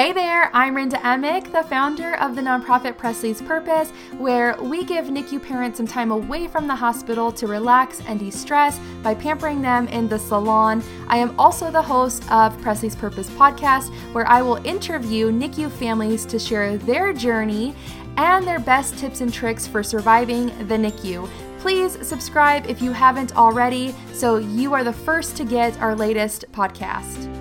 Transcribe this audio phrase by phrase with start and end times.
[0.00, 5.08] Hey there, I'm Rinda Emick, the founder of the nonprofit Presley's Purpose, where we give
[5.08, 9.60] NICU parents some time away from the hospital to relax and de stress by pampering
[9.60, 10.82] them in the salon.
[11.08, 16.24] I am also the host of Presley's Purpose podcast, where I will interview NICU families
[16.24, 17.74] to share their journey
[18.16, 21.28] and their best tips and tricks for surviving the NICU.
[21.58, 26.46] Please subscribe if you haven't already so you are the first to get our latest
[26.52, 27.39] podcast.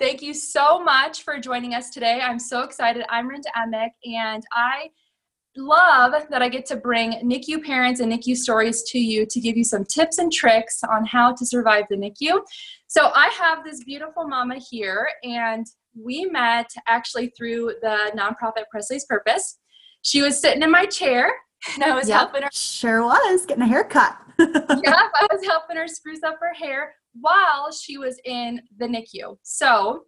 [0.00, 2.22] Thank you so much for joining us today.
[2.22, 3.04] I'm so excited.
[3.10, 4.88] I'm Rinda Emick, and I
[5.58, 9.58] love that I get to bring NICU parents and NICU stories to you to give
[9.58, 12.40] you some tips and tricks on how to survive the NICU.
[12.88, 19.04] So I have this beautiful mama here, and we met actually through the nonprofit Presley's
[19.04, 19.58] Purpose.
[20.00, 21.30] She was sitting in my chair,
[21.74, 22.48] and I was yep, helping her.
[22.54, 24.16] Sure was getting a haircut.
[24.38, 29.36] yep, I was helping her spruce up her hair while she was in the NICU.
[29.42, 30.04] So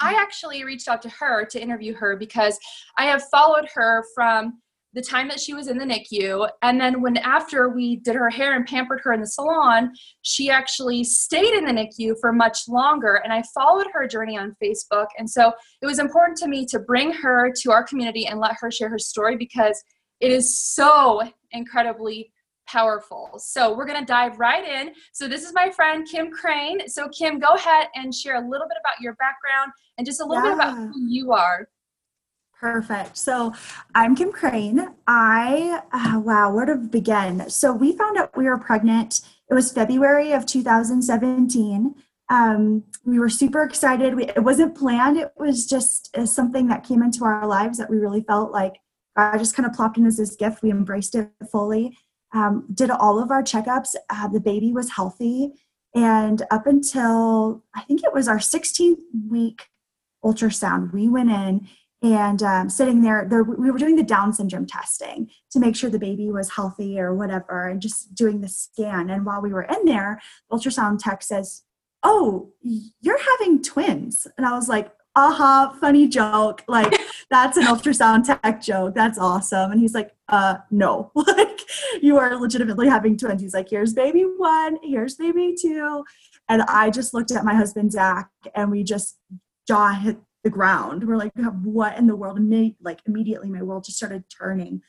[0.00, 0.22] I mm-hmm.
[0.22, 2.58] actually reached out to her to interview her because
[2.96, 4.60] I have followed her from
[4.96, 6.48] the time that she was in the NICU.
[6.62, 10.48] And then when after we did her hair and pampered her in the salon, she
[10.50, 13.16] actually stayed in the NICU for much longer.
[13.16, 15.08] And I followed her journey on Facebook.
[15.18, 18.56] And so it was important to me to bring her to our community and let
[18.58, 19.80] her share her story because
[20.20, 22.32] it is so incredibly
[22.66, 23.30] powerful.
[23.38, 24.92] So we're going to dive right in.
[25.12, 26.88] So this is my friend Kim Crane.
[26.88, 30.24] So Kim, go ahead and share a little bit about your background and just a
[30.24, 30.50] little yeah.
[30.50, 31.68] bit about who you are.
[32.58, 33.18] Perfect.
[33.18, 33.52] So
[33.94, 34.88] I'm Kim Crane.
[35.06, 37.50] I, uh, wow, where to begin?
[37.50, 39.20] So we found out we were pregnant.
[39.50, 41.94] It was February of 2017.
[42.28, 44.14] Um, we were super excited.
[44.14, 45.18] We, it wasn't planned.
[45.18, 48.80] It was just uh, something that came into our lives that we really felt like
[49.16, 50.62] I just kind of plopped in as this gift.
[50.62, 51.96] We embraced it fully
[52.36, 53.94] um, did all of our checkups.
[54.10, 55.52] Uh, the baby was healthy.
[55.94, 58.98] And up until I think it was our 16th
[59.28, 59.68] week
[60.22, 61.68] ultrasound, we went in
[62.02, 65.88] and um, sitting there, there, we were doing the Down syndrome testing to make sure
[65.88, 69.08] the baby was healthy or whatever, and just doing the scan.
[69.08, 70.20] And while we were in there,
[70.52, 71.62] ultrasound tech says,
[72.02, 72.52] Oh,
[73.00, 74.26] you're having twins.
[74.36, 76.62] And I was like, aha, uh-huh, funny joke.
[76.68, 76.94] Like,
[77.30, 78.94] that's an ultrasound tech joke.
[78.94, 79.72] That's awesome.
[79.72, 81.60] And he's like, uh, no, like
[82.02, 83.42] you are legitimately having twins.
[83.42, 86.04] He's like, here's baby one, here's baby two.
[86.48, 89.18] And I just looked at my husband, Zach, and we just
[89.66, 91.06] jaw hit the ground.
[91.06, 91.32] We're like,
[91.64, 92.38] what in the world?
[92.38, 94.82] And like immediately my world just started turning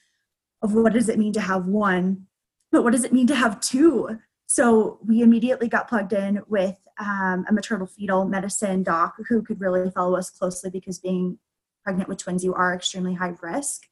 [0.61, 2.27] of what does it mean to have one,
[2.71, 4.19] but what does it mean to have two?
[4.57, 9.61] So we immediately got plugged in with um, a maternal fetal medicine doc who could
[9.61, 11.37] really follow us closely because being
[11.83, 13.83] pregnant with twins, you are extremely high risk.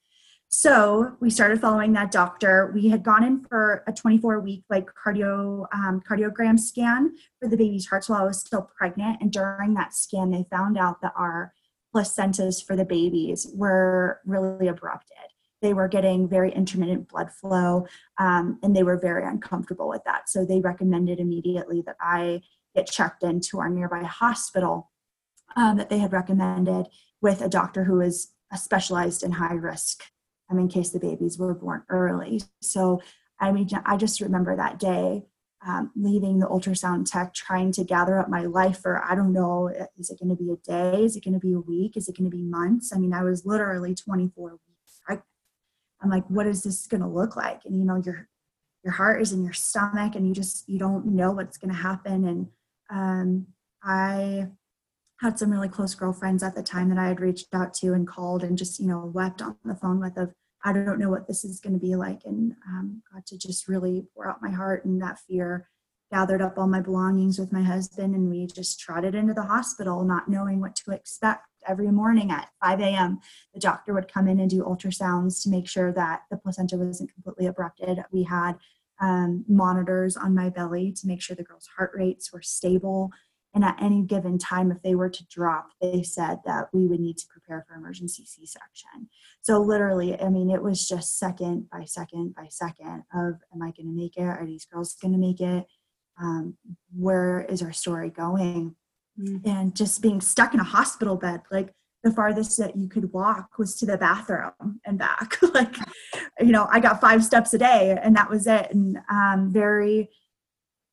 [0.47, 2.71] So we started following that doctor.
[2.73, 7.57] We had gone in for a 24 week like cardio um, cardiogram scan for the
[7.57, 9.21] baby's heart while I was still pregnant.
[9.21, 11.53] And during that scan, they found out that our
[11.95, 15.34] placentas for the babies were really abrupted.
[15.65, 17.87] They were getting very intermittent blood flow,
[18.19, 20.29] um, and they were very uncomfortable with that.
[20.29, 22.43] So they recommended immediately that I
[22.75, 24.91] get checked into our nearby hospital
[25.55, 26.85] um, that they had recommended
[27.19, 30.03] with a doctor who is specialized in high risk
[30.51, 32.43] um, in case the babies were born early.
[32.61, 33.01] So,
[33.39, 35.23] I mean, I just remember that day
[35.65, 39.71] um, leaving the ultrasound tech, trying to gather up my life for, I don't know,
[39.97, 41.05] is it going to be a day?
[41.05, 41.97] Is it going to be a week?
[41.97, 42.93] Is it going to be months?
[42.93, 45.25] I mean, I was literally 24 weeks.
[46.01, 47.61] I'm like, what is this going to look like?
[47.65, 48.27] And, you know, your,
[48.83, 51.79] your heart is in your stomach and you just, you don't know what's going to
[51.79, 52.27] happen.
[52.27, 52.47] And
[52.89, 53.47] um,
[53.83, 54.47] I
[55.21, 58.07] had some really close girlfriends at the time that I had reached out to and
[58.07, 61.27] called and just, you know, wept on the phone with of, I don't know what
[61.27, 62.21] this is going to be like.
[62.25, 65.69] And um, got to just really pour out my heart and that fear,
[66.11, 70.03] gathered up all my belongings with my husband, and we just trotted into the hospital,
[70.03, 71.45] not knowing what to expect.
[71.67, 73.19] Every morning at 5 a.m.,
[73.53, 77.13] the doctor would come in and do ultrasounds to make sure that the placenta wasn't
[77.13, 77.99] completely abrupted.
[78.11, 78.53] We had
[79.01, 83.11] um, monitors on my belly to make sure the girl's heart rates were stable.
[83.53, 86.99] And at any given time, if they were to drop, they said that we would
[86.99, 89.07] need to prepare for emergency C section.
[89.41, 93.71] So, literally, I mean, it was just second by second by second of Am I
[93.71, 94.23] going to make it?
[94.23, 95.65] Are these girls going to make it?
[96.21, 96.57] Um,
[96.93, 98.75] where is our story going?
[99.19, 99.47] Mm-hmm.
[99.47, 101.73] And just being stuck in a hospital bed, like
[102.03, 105.41] the farthest that you could walk was to the bathroom and back.
[105.53, 105.75] like,
[106.39, 108.71] you know, I got five steps a day and that was it.
[108.71, 110.09] And um, very,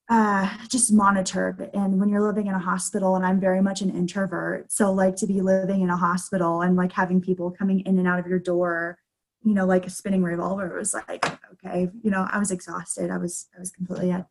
[0.08, 1.70] uh, just monitored.
[1.74, 5.16] And when you're living in a hospital, and I'm very much an introvert, so like
[5.16, 8.26] to be living in a hospital and like having people coming in and out of
[8.26, 8.98] your door,
[9.42, 13.10] you know, like a spinning revolver was like, okay, you know, I was exhausted.
[13.10, 14.26] I was, I was completely at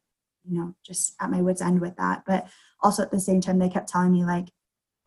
[0.50, 2.24] you know, just at my wits' end with that.
[2.26, 2.48] But
[2.82, 4.50] also at the same time, they kept telling me, like,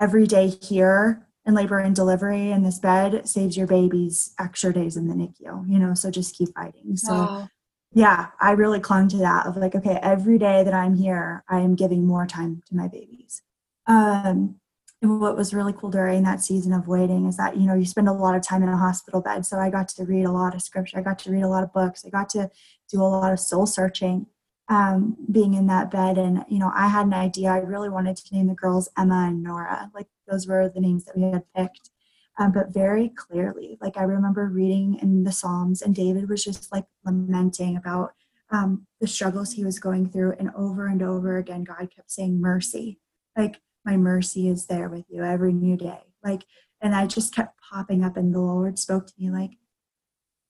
[0.00, 4.96] every day here in labor and delivery in this bed saves your babies extra days
[4.96, 6.96] in the NICU, you know, so just keep fighting.
[6.96, 7.48] So, Wow.
[7.92, 11.60] yeah, I really clung to that of like, okay, every day that I'm here, I
[11.60, 13.42] am giving more time to my babies.
[13.86, 14.56] Um,
[15.02, 17.84] and what was really cool during that season of waiting is that, you know, you
[17.84, 19.44] spend a lot of time in a hospital bed.
[19.44, 20.98] So I got to read a lot of scripture.
[20.98, 22.04] I got to read a lot of books.
[22.06, 22.50] I got to
[22.90, 24.26] do a lot of soul searching
[24.68, 26.16] um, being in that bed.
[26.18, 27.50] And, you know, I had an idea.
[27.50, 29.90] I really wanted to name the girls Emma and Nora.
[29.94, 31.90] Like those were the names that we had picked.
[32.38, 36.72] Um, but very clearly, like I remember reading in the Psalms, and David was just
[36.72, 38.12] like lamenting about
[38.50, 40.34] um, the struggles he was going through.
[40.38, 42.98] And over and over again, God kept saying, Mercy.
[43.36, 46.00] Like, my mercy is there with you every new day.
[46.24, 46.44] Like,
[46.80, 49.58] and I just kept popping up, and the Lord spoke to me like,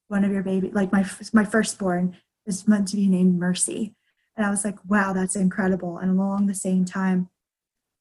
[0.08, 2.16] one of your baby, like my my firstborn,
[2.46, 3.94] is meant to be named Mercy.
[4.36, 5.98] And I was like, wow, that's incredible.
[5.98, 7.28] And along the same time,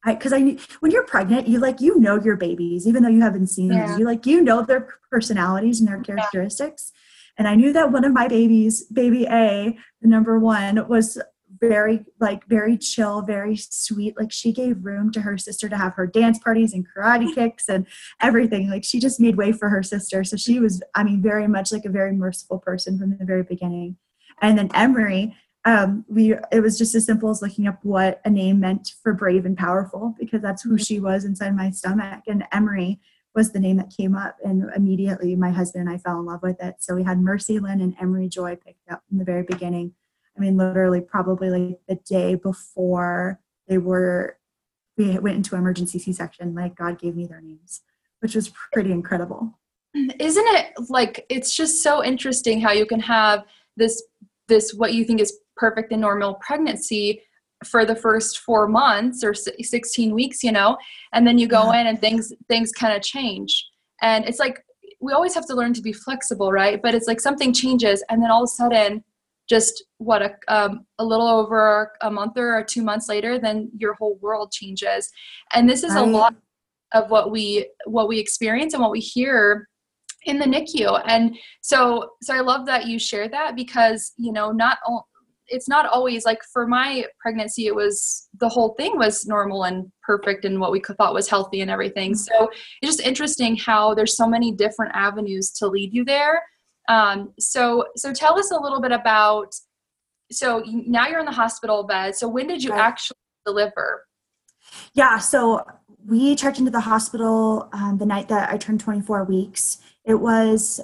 [0.04, 3.22] I because I when you're pregnant, you like you know your babies, even though you
[3.22, 3.88] haven't seen Yeah.
[3.88, 4.00] them.
[4.00, 6.92] You like you know their personalities and their characteristics.
[7.38, 11.18] And I knew that one of my babies, baby A, the number one, was
[11.60, 14.18] very like very chill, very sweet.
[14.20, 17.70] Like she gave room to her sister to have her dance parties and karate kicks
[17.70, 17.88] and
[18.22, 18.70] everything.
[18.70, 20.24] Like she just made way for her sister.
[20.24, 23.44] So she was, I mean, very much like a very merciful person from the very
[23.44, 23.98] beginning.
[24.42, 28.30] And then Emery, um, we it was just as simple as looking up what a
[28.30, 32.24] name meant for brave and powerful because that's who she was inside my stomach.
[32.27, 33.00] And Emery
[33.33, 36.44] was the name that came up, and immediately my husband and I fell in love
[36.44, 36.75] with it.
[36.80, 39.94] So we had Mercy Lynn and Emery Joy picked up in the very beginning.
[40.38, 44.38] I mean, literally, probably like the day before they were,
[44.98, 46.54] we went into emergency C-section.
[46.54, 47.81] Like God gave me their names,
[48.19, 49.57] which was pretty incredible.
[49.95, 53.45] isn't it like it's just so interesting how you can have
[53.77, 54.04] this
[54.48, 57.22] this what you think is perfect and normal pregnancy
[57.66, 60.78] for the first four months or 16 weeks you know?
[61.13, 61.81] And then you go Yeah.
[61.81, 63.66] in and things things kind of change.
[64.01, 64.63] And it's like
[65.00, 66.81] we always have to learn to be flexible right?
[66.81, 69.04] But it's like something changes and then all of a sudden
[69.50, 73.94] just what a, um, a little over a month or two months later then your
[73.96, 75.10] whole world changes.
[75.54, 76.36] And this is a lot
[76.94, 79.68] of what we what we experience and what we hear
[80.25, 81.02] in the NICU.
[81.06, 85.08] And so so I love that you share that because, you know, not all
[85.48, 89.92] it's not always like for my pregnancy it was the whole thing was normal and
[90.02, 92.16] perfect and what we thought was healthy and everything.
[92.16, 92.50] So
[92.81, 96.44] it's just interesting how there's so many different avenues to lead you there.
[96.88, 99.54] Um, so so tell us a little bit about
[100.31, 102.16] so now you're in the hospital bed.
[102.16, 102.81] So when did you Right.
[102.81, 104.06] actually deliver?
[104.94, 105.64] Yeah, so
[106.06, 109.78] we checked into the hospital um, the night that I turned 24 weeks.
[110.06, 110.82] It was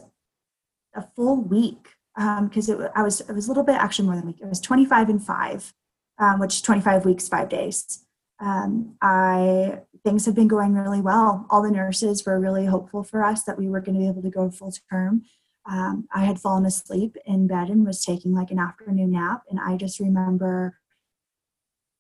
[0.96, 4.26] a full week because it I was it was a little bit actually more than
[4.26, 4.42] a week.
[4.42, 5.74] It was 25 and five,
[6.18, 8.06] um, which 25 weeks, five days.
[8.40, 11.46] Um, I things have been going really well.
[11.50, 14.22] All the nurses were really hopeful for us that we were going to be able
[14.22, 15.24] to go full term.
[15.70, 19.60] Um, I had fallen asleep in bed and was taking like an afternoon nap, and
[19.60, 20.80] I just remember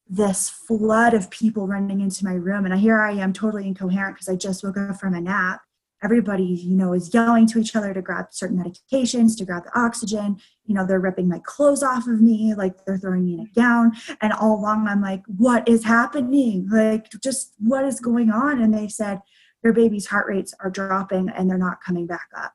[0.09, 4.27] this flood of people running into my room and here i am totally incoherent because
[4.27, 5.61] i just woke up from a nap
[6.03, 9.79] everybody you know is yelling to each other to grab certain medications to grab the
[9.79, 10.37] oxygen.
[10.65, 13.59] You know they're ripping my clothes off of me like they're throwing me in a
[13.59, 13.93] gown.
[14.21, 16.67] And all along i'm like what is happening?
[16.69, 18.61] Like just what is going on?
[18.61, 19.19] And they said
[19.63, 22.53] your baby's heart rates are dropping and they're not coming back up.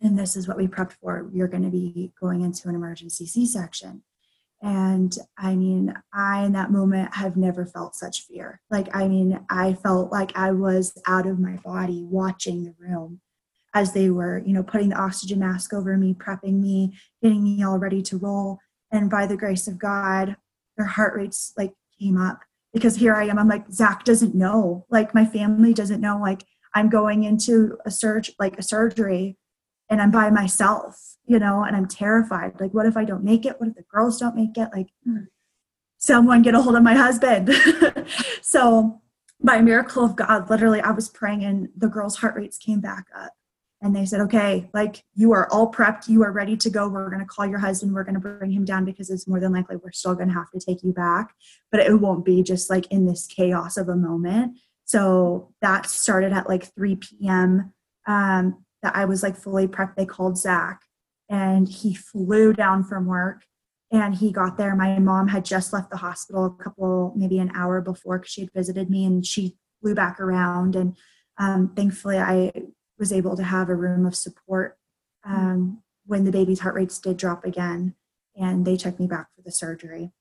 [0.00, 1.28] And this is what we prepped for.
[1.32, 4.02] You're going to be going into an emergency c-section
[4.60, 8.60] and I mean, I in that moment have never felt such fear.
[8.70, 13.20] Like, I mean, I felt like I was out of my body watching the room
[13.74, 17.62] as they were, you know, putting the oxygen mask over me, prepping me, getting me
[17.62, 18.58] all ready to roll.
[18.90, 20.36] And by the grace of God,
[20.76, 22.40] their heart rates like came up
[22.72, 23.38] because here I am.
[23.38, 24.86] I'm like, Zach doesn't know.
[24.90, 26.18] Like, my family doesn't know.
[26.20, 29.36] Like, I'm going into a surge, like a surgery,
[29.90, 32.60] and I'm by myself, you know, and I'm terrified.
[32.60, 33.58] Like, what if I don't make it?
[33.58, 34.68] What if the girls don't make it?
[34.74, 34.88] Like,
[35.98, 37.50] someone get a hold of my husband.
[38.42, 39.00] so,
[39.42, 43.06] by miracle of God, literally, I was praying, and the girls' heart rates came back
[43.16, 43.32] up.
[43.80, 46.88] And they said, okay, like you are all prepped, you are ready to go.
[46.88, 49.38] We're going to call your husband, we're going to bring him down because it's more
[49.38, 51.32] than likely we're still going to have to take you back.
[51.70, 54.58] But it won't be just like in this chaos of a moment.
[54.84, 57.72] So that started at like 3 p.m.
[58.08, 59.96] Um, that I was like fully prepped.
[59.96, 60.82] They called Zach
[61.28, 63.42] and he flew down from work
[63.90, 64.74] and he got there.
[64.76, 68.42] My mom had just left the hospital a couple, maybe an hour before because she
[68.42, 70.76] had visited me and she flew back around.
[70.76, 70.96] And
[71.38, 72.52] um, thankfully, I
[72.98, 74.76] was able to have a room of support
[75.24, 77.94] um, when the baby's heart rates did drop again
[78.36, 80.12] and they took me back for the surgery.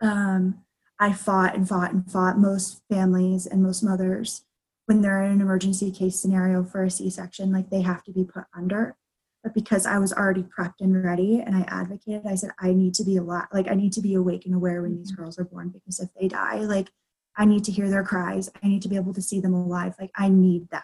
[0.00, 0.62] um,
[0.98, 2.38] I fought and fought and fought.
[2.38, 4.45] Most families and most mothers,
[4.86, 8.12] when they're in an emergency case scenario for a C section, like they have to
[8.12, 8.96] be put under.
[9.42, 12.94] But because I was already prepped and ready and I advocated, I said, I need
[12.94, 15.38] to be a lot, like, I need to be awake and aware when these girls
[15.38, 16.88] are born because if they die, like,
[17.36, 18.50] I need to hear their cries.
[18.62, 19.94] I need to be able to see them alive.
[20.00, 20.82] Like, I need that.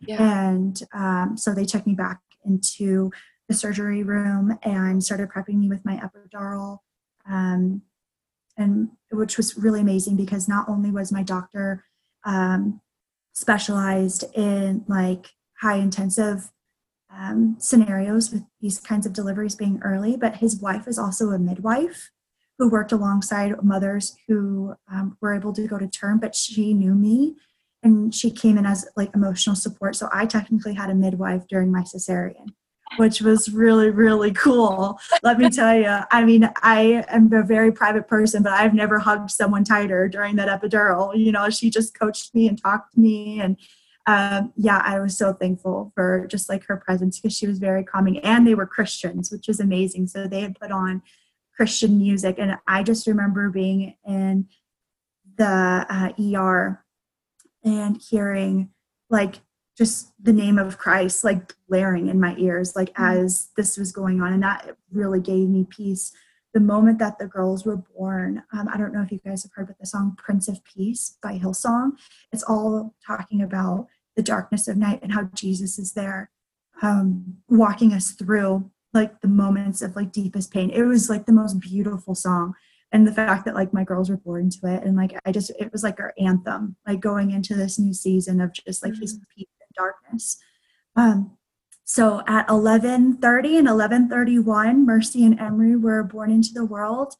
[0.00, 0.48] Yeah.
[0.48, 3.10] And um, so they took me back into
[3.48, 6.78] the surgery room and started prepping me with my epidural.
[7.28, 7.82] Um,
[8.56, 11.84] and which was really amazing because not only was my doctor
[12.24, 12.80] um,
[13.38, 15.28] specialized in like
[15.60, 16.50] high intensive
[17.16, 21.38] um, scenarios with these kinds of deliveries being early, but his wife is also a
[21.38, 22.10] midwife
[22.58, 26.94] who worked alongside mothers who um, were able to go to term, but she knew
[26.94, 27.36] me
[27.82, 29.94] and she came in as like emotional support.
[29.94, 32.48] So I technically had a midwife during my cesarean
[32.96, 34.98] which was really really cool.
[35.22, 38.98] Let me tell you i mean i am a very private person but i've never
[38.98, 41.16] hugged someone tighter during that epidural.
[41.16, 43.56] You know she just coached me and talked to me and
[44.06, 47.84] um, yeah i was so thankful for just like her presence because she was very
[47.84, 50.06] calming and they were christians which was amazing.
[50.06, 51.02] So they had put on
[51.56, 54.48] christian music and i just remember being in
[55.36, 56.84] the uh, er
[57.64, 58.70] and hearing
[59.10, 59.36] like
[59.78, 63.24] just the name of Christ like blaring in my ears, like mm-hmm.
[63.24, 64.32] as this was going on.
[64.32, 66.12] And that really gave me peace.
[66.52, 69.52] The moment that the girls were born, um, I don't know if you guys have
[69.54, 71.92] heard about the song Prince of Peace by Hillsong.
[72.32, 76.30] It's all talking about the darkness of night and how Jesus is there
[76.82, 80.70] um, walking us through like the moments of like deepest pain.
[80.70, 82.54] It was like the most beautiful song.
[82.90, 85.50] And the fact that like my girls were born to it and like I just
[85.60, 89.02] it was like our anthem, like going into this new season of just like mm-hmm.
[89.02, 89.46] his peace
[89.78, 90.38] darkness.
[90.96, 91.38] Um,
[91.84, 97.14] so at 11:30 and 11:31, Mercy and Emery were born into the world.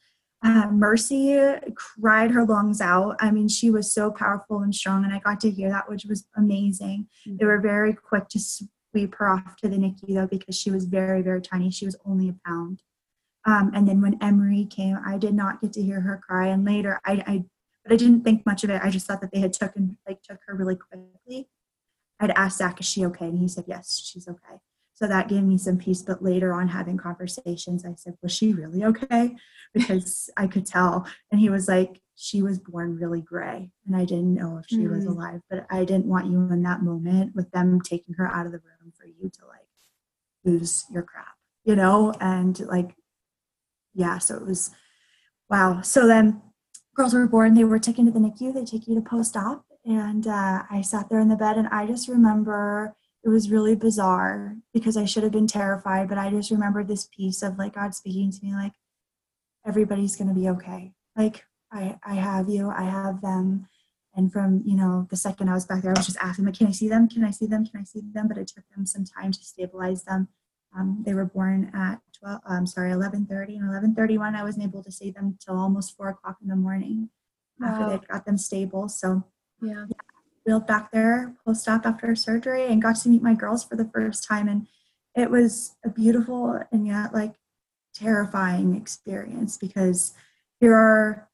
[0.45, 1.37] Uh, Mercy
[1.75, 3.17] cried her lungs out.
[3.19, 6.05] I mean, she was so powerful and strong, and I got to hear that, which
[6.05, 7.09] was amazing.
[7.27, 7.38] Mm-hmm.
[7.38, 10.85] They were very quick to sweep her off to the NICU though, because she was
[10.85, 11.71] very, very tiny.
[11.71, 12.83] She was only a pound.
[13.47, 16.49] Um, and then when Emery came, I did not get to hear her cry.
[16.49, 17.45] And later, I, I,
[17.83, 18.83] but I didn't think much of it.
[18.85, 21.49] I just thought that they had taken like took her really quickly.
[22.21, 23.27] I'd asked Zach, is she okay?
[23.27, 24.59] And he said, yes, she's okay.
[24.95, 26.03] So that gave me some peace.
[26.03, 29.37] But later on, having conversations, I said, was she really okay?
[29.75, 31.07] Because I could tell.
[31.31, 33.71] And he was like, she was born really gray.
[33.87, 34.95] And I didn't know if she mm-hmm.
[34.95, 35.11] was mm.
[35.11, 35.41] alive.
[35.51, 38.59] But I didn't want you in that moment with them taking her out of the
[38.59, 39.69] room for you to like
[40.43, 42.15] lose your crap, you know?
[42.19, 42.97] And like,
[43.95, 44.71] yeah, so it was
[45.51, 45.83] wow.
[45.83, 46.41] So then
[46.97, 49.68] girls were born, they were taken to the NICU, they take you to post op
[49.88, 53.75] and uh, I sat there in the bed, and I just remember it was really
[53.75, 57.75] bizarre because I should have been terrified, but I just remember this piece of like
[57.75, 58.73] God speaking to me, like,
[59.66, 60.92] everybody's going to be okay.
[61.16, 63.66] Like, I, I have you, I have them.
[64.14, 66.59] And from, you know, the second I was back there, I was just asking, like,
[66.59, 67.09] can I see them?
[67.09, 67.64] Can I see them?
[67.66, 68.28] Can I see them?
[68.28, 70.28] But it took them some time to stabilize them.
[70.76, 74.35] Um, they were born at 12, I'm um, sorry, 11.30 and 11.31.
[74.35, 77.11] I wasn't able to see them till almost four o'clock in the morning
[77.61, 77.68] wow.
[77.68, 78.88] after they got them stable.
[78.88, 79.25] So
[79.61, 79.87] yeah.
[80.45, 83.85] Wheeled back there post op after surgery and got to meet my girls for the
[83.93, 84.49] first time.
[84.49, 84.67] And
[85.15, 87.35] it was a beautiful and yet like
[87.95, 90.15] terrifying experience because
[90.61, 91.29] here are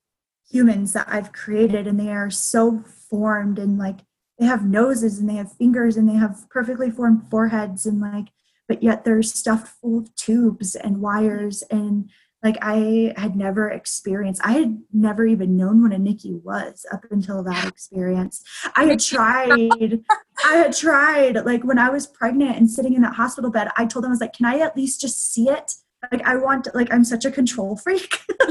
[0.50, 4.00] humans that I've created and they are so formed and like
[4.38, 8.28] they have noses and they have fingers and they have perfectly formed foreheads and like
[8.66, 12.10] but yet they're stuffed full of tubes and wires and
[12.44, 17.04] like I had never experienced, I had never even known what a NICU was up
[17.10, 18.44] until that experience.
[18.76, 20.04] I had tried,
[20.44, 23.86] I had tried, like when I was pregnant and sitting in that hospital bed, I
[23.86, 25.72] told them, I was like, can I at least just see it?
[26.12, 28.18] Like I want, like I'm such a control freak.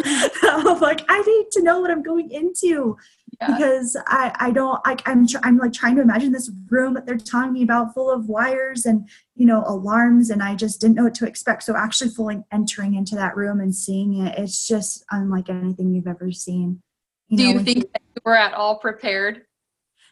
[0.41, 2.97] I'm like, I need to know what I'm going into
[3.39, 3.47] yeah.
[3.47, 7.05] because I, I don't like I'm tr- I'm like trying to imagine this room that
[7.05, 10.95] they're telling me about full of wires and you know alarms and I just didn't
[10.95, 11.63] know what to expect.
[11.63, 16.07] So actually fully entering into that room and seeing it, it's just unlike anything you've
[16.07, 16.81] ever seen.
[17.27, 19.43] You Do know, you think you, you were at all prepared?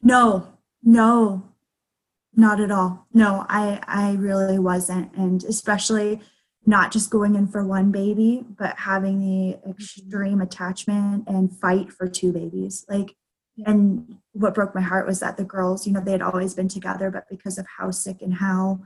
[0.02, 0.48] No,
[0.84, 1.44] no,
[2.36, 3.08] not at all.
[3.14, 6.22] No, I I really wasn't, and especially
[6.66, 9.72] not just going in for one baby, but having the mm-hmm.
[9.72, 12.86] extreme attachment and fight for two babies.
[12.88, 13.16] Like,
[13.66, 16.68] and what broke my heart was that the girls, you know, they had always been
[16.68, 18.82] together, but because of how sick and how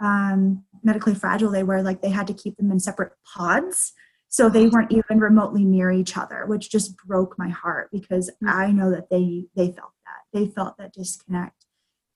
[0.00, 3.92] um, medically fragile they were, like they had to keep them in separate pods.
[4.28, 8.48] So they weren't even remotely near each other, which just broke my heart because mm-hmm.
[8.48, 11.66] I know that they they felt that they felt that disconnect,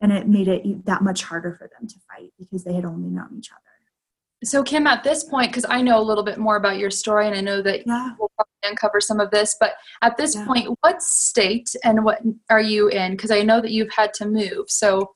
[0.01, 3.11] and it made it that much harder for them to fight because they had only
[3.11, 3.66] known each other
[4.47, 7.27] so Kim, at this point, because I know a little bit more about your story,
[7.27, 8.11] and I know that Yeah.
[8.19, 10.47] we'll probably uncover some of this, but at this Yeah.
[10.47, 13.13] point, what state and what are you in?
[13.13, 14.71] Because I know that you've had to move.
[14.71, 15.13] So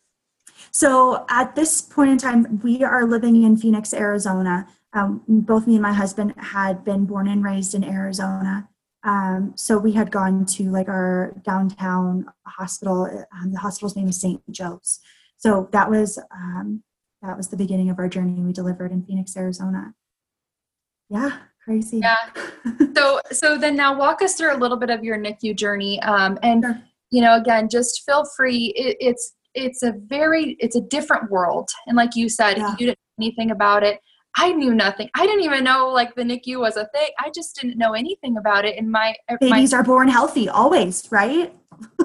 [0.73, 4.69] So at this point in time, we are living in Phoenix, Arizona.
[4.93, 8.69] Um, both me and my husband had been born and raised in Arizona.
[9.03, 13.05] Um, so we had gone to like our downtown hospital.
[13.33, 14.43] Um, the hospital's name is St.
[14.51, 15.01] Joe's.
[15.39, 16.83] So that was um,
[17.23, 18.41] that was the beginning of our journey.
[18.41, 19.95] We delivered in Phoenix, Arizona.
[21.09, 21.99] Yeah, crazy.
[21.99, 22.17] Yeah.
[22.97, 26.01] so so then now walk us through a little bit of your NICU journey.
[26.03, 26.83] Um, and Sure.
[27.11, 28.73] you know, again, just feel free.
[28.77, 32.71] It, it's it's a very it's a different world, and like you said, Yeah.
[32.79, 34.01] you didn't know anything about it.
[34.37, 35.11] I knew nothing.
[35.17, 37.09] I didn't even know like the NICU was a thing.
[37.19, 38.79] I just didn't know anything about it.
[38.79, 41.53] And my my Babies are born healthy always, right?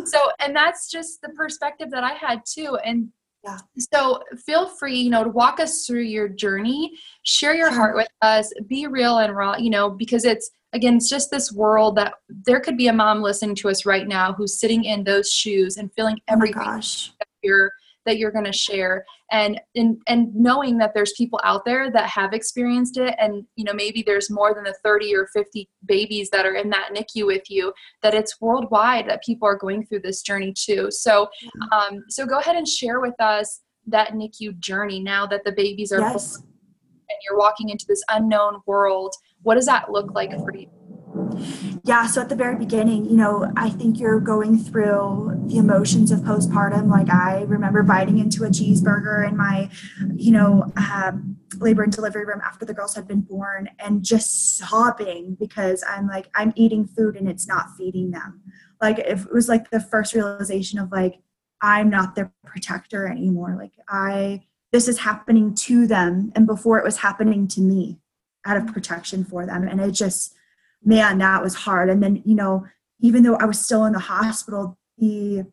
[0.06, 3.10] so and that's just the perspective that i had too and
[3.46, 3.60] Yeah.
[3.78, 7.76] so feel free you know to walk us through your journey share your Sure.
[7.78, 11.52] heart with us be real and raw you know because it's again it's just this
[11.52, 12.16] world that
[12.48, 15.78] there could be a mom listening to us right now who's sitting in those shoes
[15.78, 17.12] and feeling Oh my gosh.
[17.20, 17.72] that you're
[18.06, 19.06] that you're going to share.
[19.32, 23.64] And and and knowing that there's people out there that have experienced it and you
[23.64, 27.26] know maybe there's more than the 30 or 50 babies that are in that NICU
[27.26, 30.90] with you that it's worldwide that people are going through this journey too.
[30.92, 31.28] So
[31.72, 35.92] um so go ahead and share with us that NICU journey now that the babies
[35.92, 36.36] are Yes.
[36.38, 39.14] and you're walking into this unknown world.
[39.42, 40.68] What does that look like for you
[41.84, 46.12] Yeah, so at the very beginning, you know, I think you're going through the emotions
[46.12, 46.90] of postpartum.
[46.90, 49.70] Like I remember biting into a cheeseburger in my,
[50.16, 54.58] you know, um, labor and delivery room after the girls had been born and just
[54.58, 58.42] sobbing because I'm like, I'm eating food and it's not feeding them.
[58.82, 61.20] Like if it was like the first realization of like,
[61.62, 63.56] I'm not their protector anymore.
[63.58, 66.32] Like I, this is happening to them.
[66.36, 68.00] And before it was happening to me
[68.46, 69.68] out of protection for them.
[69.68, 70.35] And it just,
[70.86, 71.90] man that was hard.
[71.90, 72.66] And then you know
[73.02, 75.44] even though i was still in the hospital the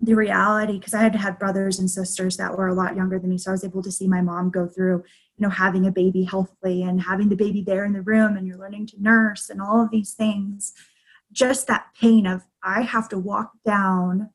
[0.00, 3.30] the reality because i had had brothers and sisters that were a lot younger than
[3.30, 5.02] me so i was able to see my mom go through
[5.36, 8.46] you know having a baby healthily and having the baby there in the room and
[8.46, 10.72] you're learning to nurse and all of these things.
[11.32, 14.30] Just that pain of i have to walk down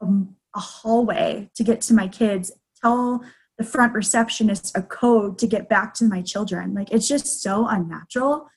[0.00, 3.24] um, a hallway to get to my kids tell
[3.58, 6.74] the front receptionist a code to get back to my children.
[6.74, 8.48] Like it's just so unnatural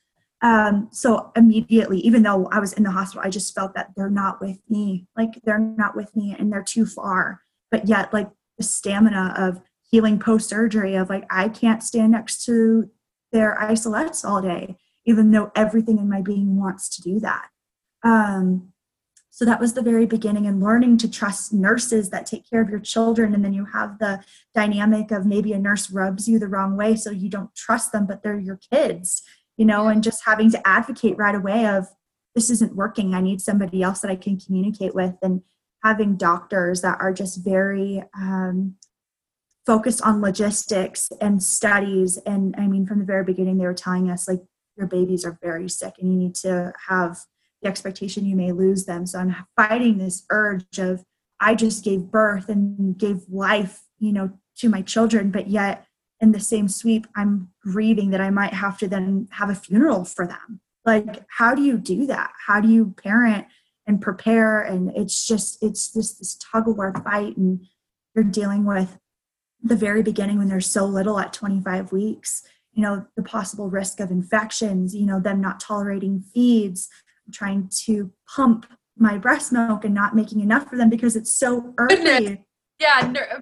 [0.41, 4.09] um, so immediately, even though I was in the hospital, I just felt that they're
[4.09, 5.05] not with me.
[5.17, 7.41] Like they're not with me and they're too far.
[7.71, 12.45] But yet, like the stamina of healing post surgery, of like, I can't stand next
[12.45, 12.89] to
[13.31, 17.47] their isolettes all day, even though everything in my being wants to do that.
[18.03, 18.71] Um,
[19.31, 22.69] so that was the very beginning and learning to trust nurses that take care of
[22.69, 23.33] your children.
[23.33, 24.21] And then you have the
[24.53, 28.05] dynamic of maybe a nurse rubs you the wrong way, so you don't trust them,
[28.05, 29.23] but they're your kids
[29.59, 31.89] you know, and just having to advocate right away of
[32.33, 33.13] this isn't working.
[33.13, 35.41] I need somebody else that I can communicate with, and
[35.83, 38.75] having doctors that are just very um,
[39.65, 42.17] focused on logistics and studies.
[42.25, 44.39] And I mean, from the very beginning, they were telling us like
[44.77, 47.19] your babies are very sick, and you need to have
[47.61, 49.05] the expectation you may lose them.
[49.05, 51.03] So I'm fighting this urge of
[51.41, 55.85] I just gave birth and gave life, you know, to my children, but yet
[56.21, 60.03] in the same sweep, I'm grieving that I might have to then have a funeral
[60.05, 60.59] for them.
[60.85, 62.31] Like, how do you do that?
[62.47, 63.45] How do you parent
[63.87, 64.61] and prepare?
[64.61, 67.37] And it's just, it's just this tug of war fight.
[67.37, 67.65] And
[68.15, 68.97] you're dealing with
[69.61, 73.99] the very beginning when they're so little at 25 weeks, you know, the possible risk
[73.99, 76.89] of infections, you know, them not tolerating feeds,
[77.31, 78.65] trying to pump
[78.97, 81.95] my breast milk and not making enough for them because it's so early.
[81.95, 82.37] Goodness.
[82.79, 83.39] yeah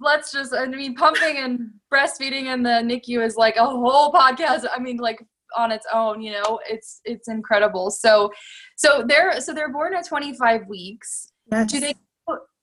[0.00, 4.64] let's just i mean pumping and breastfeeding in the nicu is like a whole podcast
[4.74, 5.18] i mean like
[5.56, 6.60] on its own you know?
[6.68, 7.90] It's it's incredible.
[7.90, 8.32] So
[8.76, 11.30] so they're so they're born at 25 weeks.
[11.50, 11.70] Yes.
[11.70, 11.94] do they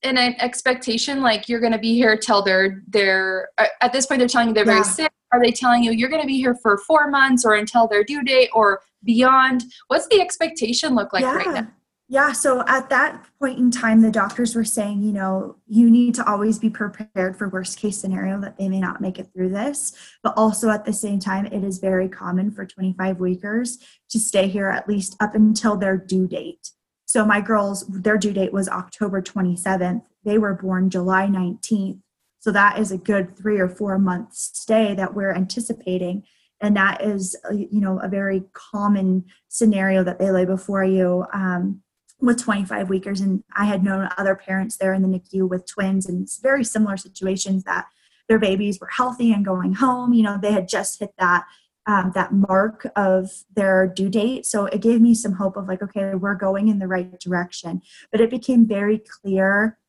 [0.03, 4.07] in an expectation like you're going to be here till they're they're uh, at this
[4.07, 5.11] point they're telling you they're very sick.
[5.31, 8.03] Are they telling you you're going to be here for four months or until their
[8.03, 9.63] due date or beyond?
[9.87, 11.35] What's the expectation look like yeah.
[11.35, 11.67] right now
[12.11, 16.13] Yeah, so at that point in time, the doctors were saying, you know, you need
[16.15, 19.51] to always be prepared for worst case scenario that they may not make it through
[19.51, 19.93] this.
[20.21, 23.77] But also at the same time, it is very common for 25 weekers
[24.09, 26.71] to stay here at least up until their due date.
[27.05, 30.01] So my girls, their due date was October 27th.
[30.25, 32.01] They were born July 19th.
[32.39, 36.23] So that is a good three or four month stay that we're anticipating.
[36.59, 41.25] And that is, uh, you know, a very common scenario that they lay before you.
[41.31, 41.81] Um,
[42.21, 46.07] with 25 weekers and i had known other parents there in the nicu with twins
[46.07, 47.87] and very similar situations that
[48.31, 50.13] their babies were healthy and going home.
[50.13, 51.43] You know, they had just hit that
[51.85, 54.45] um, that mark of their due date.
[54.45, 57.81] So it gave me some hope of like, okay, we're going in the right direction.
[58.09, 59.79] But it became very clear,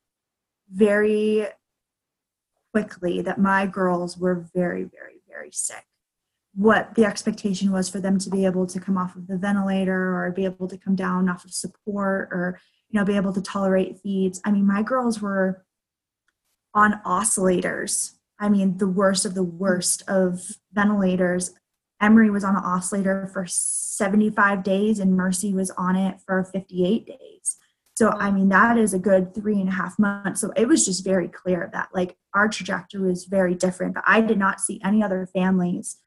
[0.72, 1.46] very
[2.72, 5.84] quickly that my girls were very, very, very sick.
[6.54, 10.16] What the expectation was for them to be able to come off of the ventilator
[10.16, 12.60] or be able to come down off of support or,
[12.90, 14.40] you know, be able to tolerate feeds.
[14.44, 15.64] I mean, my girls were
[16.74, 18.12] on oscillators.
[18.38, 21.52] I mean, the worst of the worst of ventilators
[22.02, 27.06] Emery was on an oscillator for 75 days and Mercy was on it for 58
[27.06, 27.56] days.
[27.96, 30.40] So, I mean, that is a good three and a half months.
[30.40, 34.20] So it was just very clear that like our trajectory was very different, but I
[34.20, 35.98] did not see any other families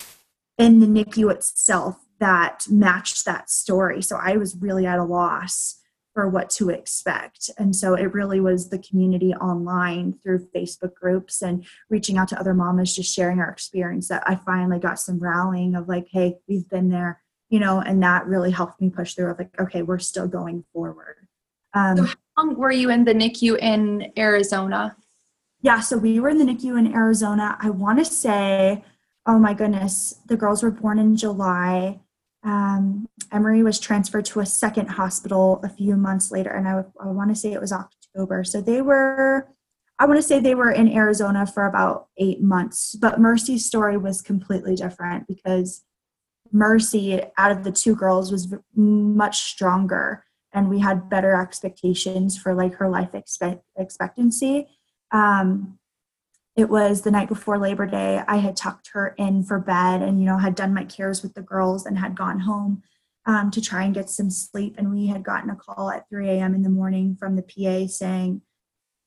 [0.58, 4.02] in the NICU itself that matched that story.
[4.02, 5.82] So I was really at a loss
[6.14, 7.50] for what to expect.
[7.58, 12.40] And so it really was the community online through Facebook groups and reaching out to
[12.40, 16.38] other mamas, just sharing our experience that I finally got some rallying of like, hey,
[16.48, 19.82] we've been there, you know, and that really helped me push through of like, okay,
[19.82, 21.28] we're still going forward.
[21.74, 24.96] Um, so how long were you in the NICU in Arizona?
[25.62, 27.58] Yeah, so we were in the NICU in Arizona.
[27.60, 28.86] I want to say,
[29.28, 32.00] oh my goodness, the girls were born in July
[32.46, 37.08] um, Emery was transferred to a second hospital a few months later, and I, I
[37.08, 38.44] want to say it was October.
[38.44, 39.50] So they were,
[39.98, 42.96] I want to say they were in Arizona for about eight months.
[42.96, 45.84] But Mercy's story was completely different because
[46.52, 52.54] Mercy, out of the two girls, was much stronger, and we had better expectations for
[52.54, 54.68] like her life expect- expectancy.
[55.12, 55.80] Um,
[56.56, 58.22] it was the night before Labor Day.
[58.28, 61.34] I had tucked her in for bed and, you know, had done my cares with
[61.34, 62.82] the girls and had gone home
[63.26, 64.76] um, to try and get some sleep.
[64.78, 66.56] And we had gotten a call at 3 a.m.
[66.56, 68.42] in the morning from the PA saying,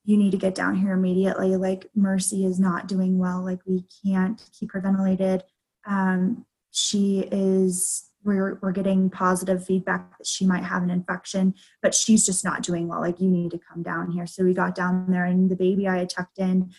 [0.04, 1.56] you need to get down here immediately.
[1.56, 3.42] Like, Mercy is not doing well.
[3.42, 5.42] Like, we can't keep her ventilated.
[5.86, 11.94] Um, she is, we're, we're getting positive feedback that she might have an infection, but
[11.94, 13.00] she's just not doing well.
[13.00, 14.26] Like, you need to come down here.
[14.26, 16.72] So we got down there, and the baby I had tucked in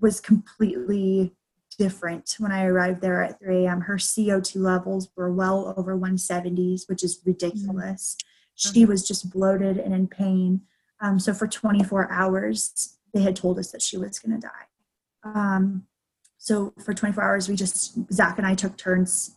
[0.00, 1.34] was completely
[1.78, 3.82] different when I arrived there at 3 a.m.
[3.82, 8.16] Her CO2 levels were well over 170s, which is ridiculous.
[8.16, 8.72] Mm-hmm.
[8.72, 10.62] She was just bloated and in pain.
[11.00, 14.66] Um, so for 24 hours, they had told us that she was going to die.
[15.24, 15.86] Um,
[16.38, 19.36] so for 24 hours, we just, Zach and I took turns,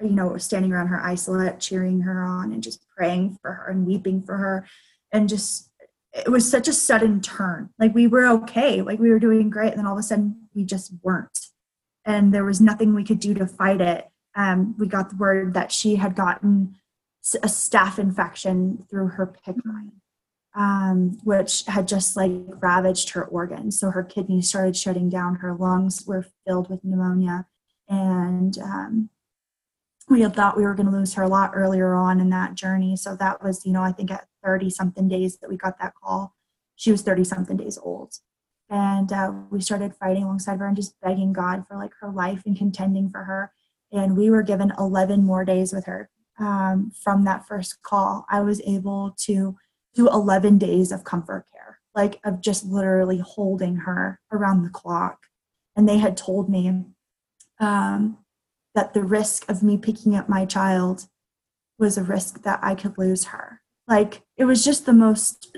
[0.00, 3.86] you know, standing around her isolette, cheering her on and just praying for her and
[3.86, 4.66] weeping for her
[5.12, 5.70] and just
[6.12, 7.70] it was such a sudden turn.
[7.78, 10.48] Like we were okay, like we were doing great, and then all of a sudden
[10.54, 11.38] we just weren't,
[12.04, 14.08] and there was nothing we could do to fight it.
[14.34, 16.76] Um, we got the word that she had gotten
[17.42, 19.92] a staph infection through her PICC line,
[20.54, 23.78] um, which had just like ravaged her organs.
[23.78, 25.36] So her kidneys started shutting down.
[25.36, 27.46] Her lungs were filled with pneumonia,
[27.88, 29.10] and um,
[30.08, 32.54] we had thought we were going to lose her a lot earlier on in that
[32.54, 32.96] journey.
[32.96, 35.94] So that was, you know, I think at 30 something days that we got that
[36.02, 36.34] call.
[36.76, 38.14] She was 30 something days old.
[38.68, 42.42] And uh, we started fighting alongside her and just begging God for like her life
[42.46, 43.52] and contending for her.
[43.92, 48.24] And we were given 11 more days with her um, from that first call.
[48.30, 49.56] I was able to
[49.94, 55.18] do 11 days of comfort care, like of just literally holding her around the clock.
[55.76, 56.84] And they had told me
[57.60, 58.18] um,
[58.74, 61.06] that the risk of me picking up my child
[61.78, 63.60] was a risk that I could lose her.
[63.88, 65.56] Like it was just the most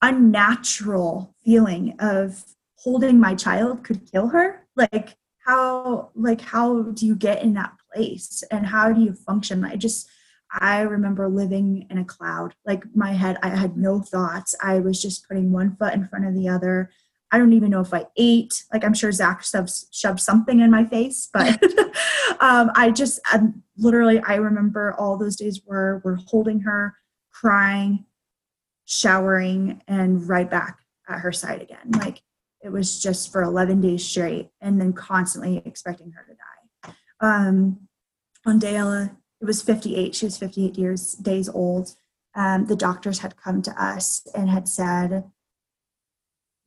[0.00, 2.44] unnatural feeling of
[2.76, 4.66] holding my child could kill her.
[4.76, 9.64] Like how like how do you get in that place and how do you function?
[9.64, 10.08] I just
[10.50, 12.54] I remember living in a cloud.
[12.64, 14.54] Like my head, I had no thoughts.
[14.62, 16.90] I was just putting one foot in front of the other.
[17.30, 18.64] I don't even know if I ate.
[18.72, 21.62] Like I'm sure Zach shoved, something in my face, but
[22.40, 26.96] um, I just I'm, literally I remember all those days where we're holding her,
[27.32, 28.06] crying,
[28.86, 31.90] showering, and right back at her side again.
[31.98, 32.22] Like
[32.62, 36.94] it was just for 11 days straight, and then constantly expecting her to die.
[37.20, 37.88] Um,
[38.46, 40.14] on Dayla, it was 58.
[40.14, 41.94] She was 58 years days old.
[42.34, 45.24] Um, the doctors had come to us and had said,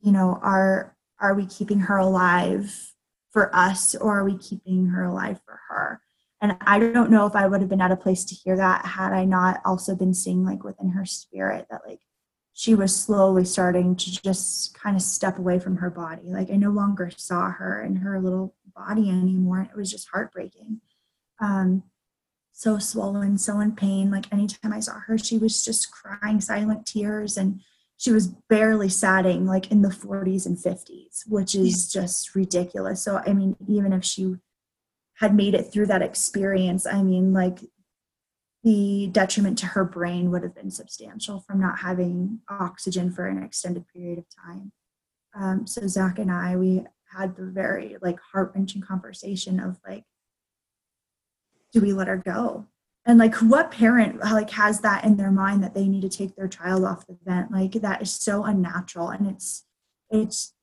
[0.02, 2.92] you know, are are we keeping her alive
[3.30, 6.00] for us, or are we keeping her alive for her?
[6.40, 8.84] And I don't know if I would have been at a place to hear that
[8.84, 12.00] had I not also been seeing like within her spirit that like
[12.52, 16.24] she was slowly starting to just kind of step away from her body.
[16.26, 19.68] Like I no longer saw her in her little body anymore.
[19.70, 20.80] It was just heartbreaking.
[21.40, 21.84] Um,
[22.52, 24.10] so swollen, so in pain.
[24.10, 27.60] Like anytime I saw her, she was just crying silent tears and
[28.02, 33.00] she was barely satting like in the 40s and 50s, which is just ridiculous.
[33.00, 34.34] So, I mean, even if she
[35.18, 37.60] had made it through that experience, I mean, like
[38.64, 43.40] the detriment to her brain would have been substantial from not having oxygen for an
[43.40, 44.72] extended period of time.
[45.32, 46.84] Um, so Zach and I, we
[47.16, 50.02] had the very like heart wrenching conversation of like,
[51.72, 52.66] do we let her go?
[53.04, 56.36] And like, what parent like has that in their mind that they need to take
[56.36, 57.50] their child off the vent?
[57.50, 59.64] Like that is so unnatural, and it's
[60.10, 60.54] it's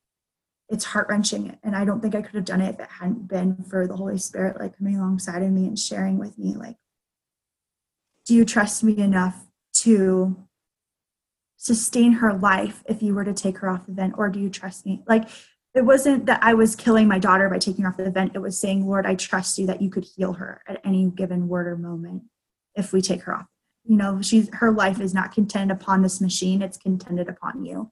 [0.70, 1.58] it's heart wrenching.
[1.64, 3.96] And I don't think I could have done it if it hadn't been for the
[3.98, 6.78] Holy Spirit like coming alongside of me and sharing with me like
[8.30, 10.38] do you trust me enough to
[11.58, 14.52] sustain her life if you were to take her off the vent or do you
[14.52, 15.28] trust me like
[15.76, 18.36] it wasn't that i was killing my daughter by taking her off the vent.
[18.36, 21.48] It was saying lord i trust you that you could heal her at any given
[21.48, 22.24] word or moment
[22.76, 23.46] if we take her off.
[23.84, 26.62] You know she's her life is not contingent upon this machine.
[26.62, 27.92] It's contingent upon you.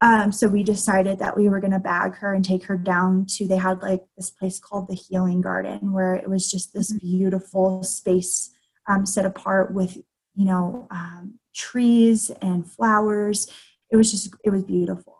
[0.00, 3.24] Um, so we decided that we were going to bag her and take her down
[3.36, 6.92] to they had like this place called the healing garden where it was just this
[6.92, 7.06] mm-hmm.
[7.06, 8.50] beautiful space
[8.88, 9.96] um, set apart with
[10.34, 13.48] you know um, trees and flowers.
[13.90, 15.18] It was just it was beautiful.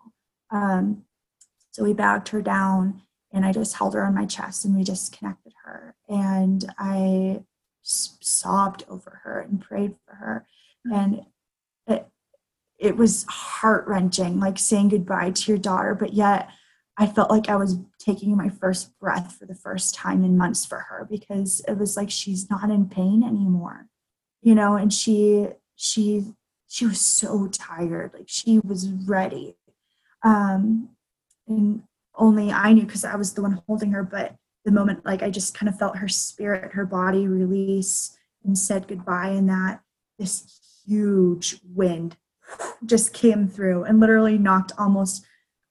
[0.51, 1.05] Um,
[1.73, 4.85] so we bagged her down and i just held her on my chest and we
[4.85, 7.43] just connected her and i
[7.83, 10.47] sobbed over her and prayed for her
[10.87, 10.99] mm-hmm.
[10.99, 11.27] and
[11.89, 12.07] it,
[12.79, 16.49] it was heart wrenching like saying goodbye to your daughter but yet
[16.99, 20.65] I felt like I was taking my first breath for the first time in months
[20.65, 23.87] for her because it was like she's not in pain anymore.
[24.43, 26.35] You know, and she she
[26.69, 28.13] she was so tired.
[28.15, 29.57] Like she was ready.
[30.23, 30.91] Um
[31.49, 31.83] and
[32.15, 35.31] only I knew because I was the one holding her, but the moment like I
[35.31, 39.81] just kind of felt her spirit, her body release and said goodbye and that
[40.19, 42.17] this huge wind
[42.85, 45.25] just came through and literally knocked almost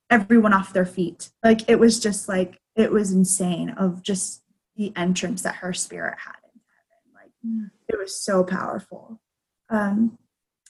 [0.10, 1.30] everyone off their feet.
[1.44, 4.44] Like it was just like it was insane of just
[4.76, 7.14] the entrance that her spirit had into heaven.
[7.14, 7.72] Like mm.
[7.88, 9.22] it was so powerful.
[9.70, 10.18] Um,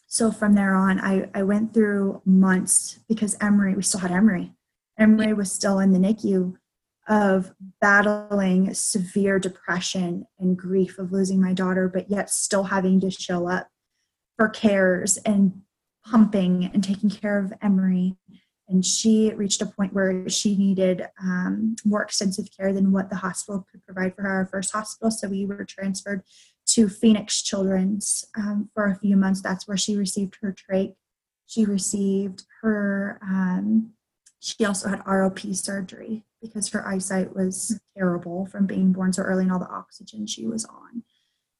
[0.07, 4.53] so from there on, I, I went through months because Emery, we still had Emery.
[5.01, 6.55] Emery was still in the NICU
[7.09, 13.09] of battling severe depression and grief of losing my daughter, but yet still having to
[13.09, 13.67] show up
[14.37, 15.61] for cares and
[16.05, 18.15] pumping and taking care of Emery
[18.71, 23.17] and she reached a point where she needed um, more extensive care than what the
[23.17, 25.11] hospital could provide for her our first hospital.
[25.11, 26.23] So we were transferred
[26.67, 29.41] to phoenix children's um, for a few months.
[29.41, 30.95] That's where she received her trach
[31.47, 33.91] she received her um,
[34.41, 39.43] she also had rop surgery because her eyesight was terrible from being born so early
[39.43, 41.03] and all the oxygen she was on.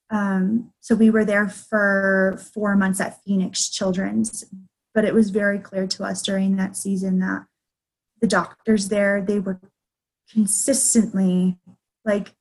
[0.10, 4.46] Um, so we were there for four months at phoenix children's
[4.94, 7.46] but it was very clear to us during that season that
[8.20, 9.60] the doctors there they were
[10.32, 11.58] consistently
[12.06, 12.34] like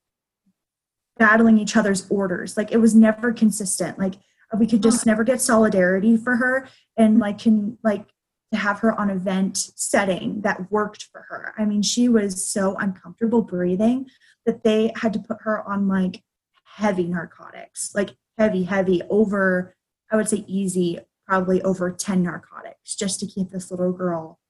[1.19, 2.57] battling each other's orders.
[2.57, 3.99] Like it was never consistent.
[3.99, 4.15] Like
[4.59, 8.07] we could just never get solidarity for her and like can like
[8.53, 12.47] to have her on a vent setting that worked for her i mean she was
[12.47, 14.07] so uncomfortable breathing
[14.47, 16.23] that they had to put her on like
[16.65, 19.75] heavy narcotics like heavy heavy over
[20.11, 20.99] i would say easy
[21.31, 24.41] probably over 10 narcotics just to keep this little girl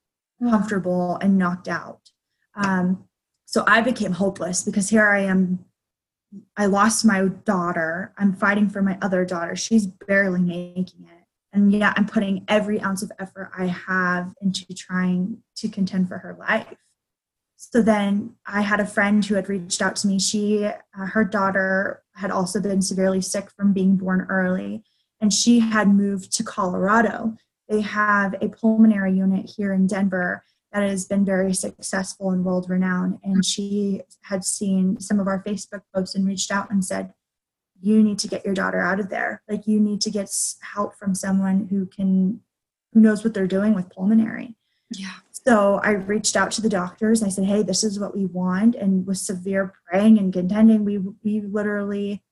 [0.48, 2.00] comfortable and knocked out.
[2.54, 3.04] Um,
[3.44, 5.66] so I became hopeless because here I am.
[6.56, 8.14] I lost my daughter.
[8.16, 9.56] I'm fighting for my other daughter.
[9.56, 11.19] She's barely making it.
[11.52, 16.18] And yet I'm putting every ounce of effort I have into trying to contend for
[16.18, 16.76] her life.
[17.56, 20.18] So then I had a friend who had reached out to me.
[20.18, 24.82] She, uh, her daughter had also been severely sick from being born early
[25.20, 27.36] and she had moved to Colorado.
[27.68, 32.70] They have a pulmonary unit here in Denver that has been very successful and world
[32.70, 33.18] renowned.
[33.22, 37.12] And she had seen some of our Facebook posts and reached out and said,
[37.80, 39.42] You need to get your daughter out of there.
[39.48, 40.30] Like, you need to get
[40.74, 42.40] help from someone who can,
[42.92, 44.56] who knows what they're doing with pulmonary.
[44.90, 45.14] Yeah.
[45.46, 47.22] So I reached out to the doctors.
[47.22, 50.98] I said, "Hey, this is what we want." And with severe praying and contending, we
[50.98, 52.22] we literally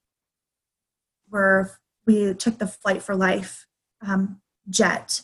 [1.31, 3.67] were we took the Flight for Life
[4.07, 5.23] um, jet.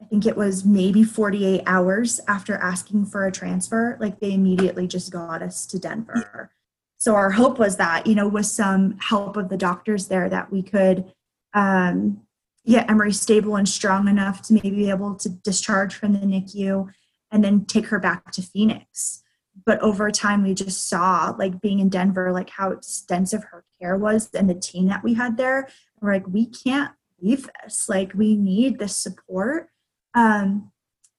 [0.00, 3.96] I think it was maybe 48 hours after asking for a transfer.
[3.98, 6.50] Like they immediately just got us to Denver.
[6.98, 10.50] So our hope was that, you know, with some help of the doctors there, that
[10.50, 11.12] we could
[11.54, 12.22] um,
[12.66, 16.88] get Emery stable and strong enough to maybe be able to discharge from the NICU
[17.30, 19.22] and then take her back to Phoenix.
[19.64, 23.96] But over time we just saw like being in denver like how extensive her care
[23.96, 25.68] was and the team that we had there.
[26.00, 27.88] We're like we can't leave this.
[27.88, 29.70] Like we need this support.
[30.14, 30.72] Um,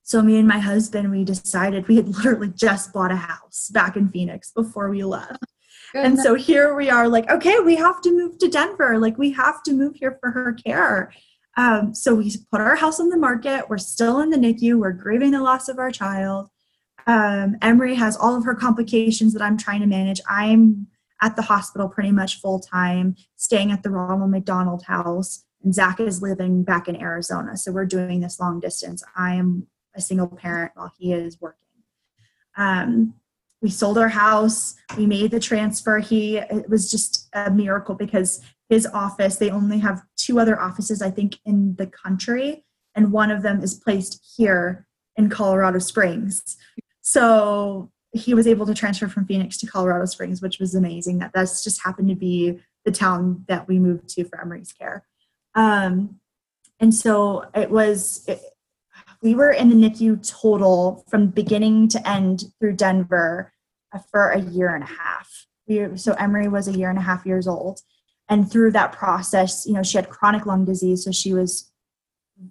[0.04, 3.96] so me and my husband, we decided we had literally just bought a house back
[3.96, 5.44] in Phoenix before we left.
[5.94, 9.00] And so here we are, like, okay, we have to move to Denver.
[9.00, 11.12] Like, we have to move here for her care.
[11.56, 13.70] Um, so we put our house on the market.
[13.70, 14.80] We're still in the NICU.
[14.80, 16.50] We're grieving the loss of our child.
[17.08, 20.22] Um, Emery has all of her complications that I'm trying to manage.
[20.30, 20.88] I'm
[21.22, 26.00] at the hospital pretty much full time, staying at the Ronald McDonald House, and Zach
[26.00, 27.58] is living back in Arizona.
[27.58, 29.04] So we're doing this long distance.
[29.16, 31.58] I am a single parent while he is working.
[32.56, 33.16] Um,
[33.62, 34.76] we sold our house.
[34.98, 36.00] We made the transfer.
[36.00, 41.02] He it was just a miracle because his office they only have two other offices
[41.02, 42.64] I think in the country,
[42.96, 46.58] and one of them is placed here in Colorado Springs.
[47.02, 51.20] So he was able to transfer from Phoenix to Colorado Springs, which was amazing.
[51.20, 55.06] That that's just happened to be the town that we moved to for Emery's care.
[55.56, 56.20] Um,
[56.80, 58.24] and so it was.
[58.28, 58.40] It,
[59.22, 63.54] we were in the NICU total from beginning to end through Denver
[63.94, 65.48] uh, for a year and a half.
[65.68, 67.82] We, so Emery was a year and a half years old,
[68.30, 71.72] and through that process, you know, she had chronic lung disease, so she was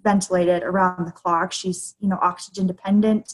[0.03, 1.51] ventilated around the clock.
[1.51, 3.33] She's you know oxygen dependent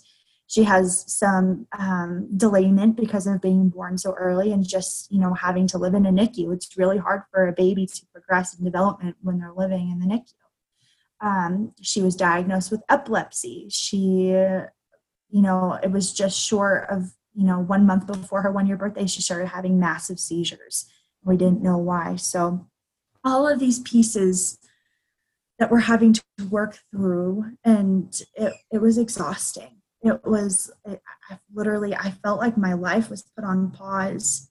[0.53, 5.33] she has some um, delayment because of being born so early and just you know
[5.33, 6.53] having to live in a NICU.
[6.53, 10.05] It's really hard for a baby to progress in development when they're living in the
[10.05, 10.33] NICU.
[11.23, 13.67] Um, she was diagnosed with epilepsy.
[13.69, 18.67] She, you know, it was just short of you know one month before her one
[18.67, 20.86] year birthday, she started having massive seizures.
[21.23, 22.17] We didn't know why.
[22.17, 22.67] So
[23.23, 24.59] all of these pieces
[25.57, 31.39] that we're having to work through, and it, it was exhausting it was it, I
[31.53, 34.49] literally i felt like my life was put on pause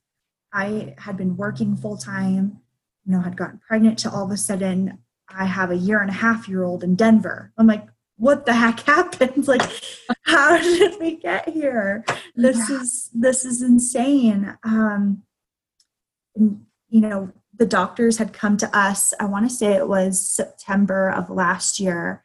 [0.52, 2.60] i had been working full time
[3.04, 4.98] you know had gotten pregnant to all of a sudden
[5.30, 8.54] i have a year and a half year old in denver i'm like what the
[8.54, 9.62] heck happened like
[10.22, 12.04] how did we get here
[12.34, 12.80] this yeah.
[12.80, 15.22] is this is insane um
[16.34, 20.20] and, you know the doctors had come to us i want to say it was
[20.20, 22.24] september of last year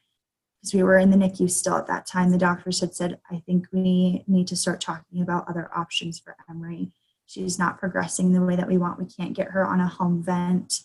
[0.67, 3.41] because we were in the NICU still at that time, the doctors had said, I
[3.45, 6.91] think we need to start talking about other options for Emery.
[7.25, 8.99] She's not progressing the way that we want.
[8.99, 10.81] We can't get her on a home vent.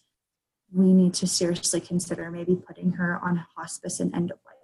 [0.75, 4.57] We need to seriously consider maybe putting her on hospice and end of life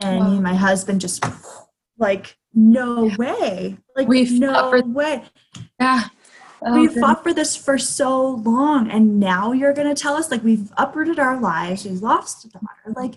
[0.00, 0.10] care.
[0.10, 0.40] And wow.
[0.40, 1.24] my husband just
[1.98, 3.16] like, no yeah.
[3.16, 3.76] way.
[3.94, 5.24] Like, we no for, way.
[5.80, 6.08] Yeah.
[6.62, 10.30] Oh, we fought for this for so long, and now you're going to tell us
[10.30, 12.94] like we've uprooted our lives, we've lost a daughter.
[12.94, 13.16] Like,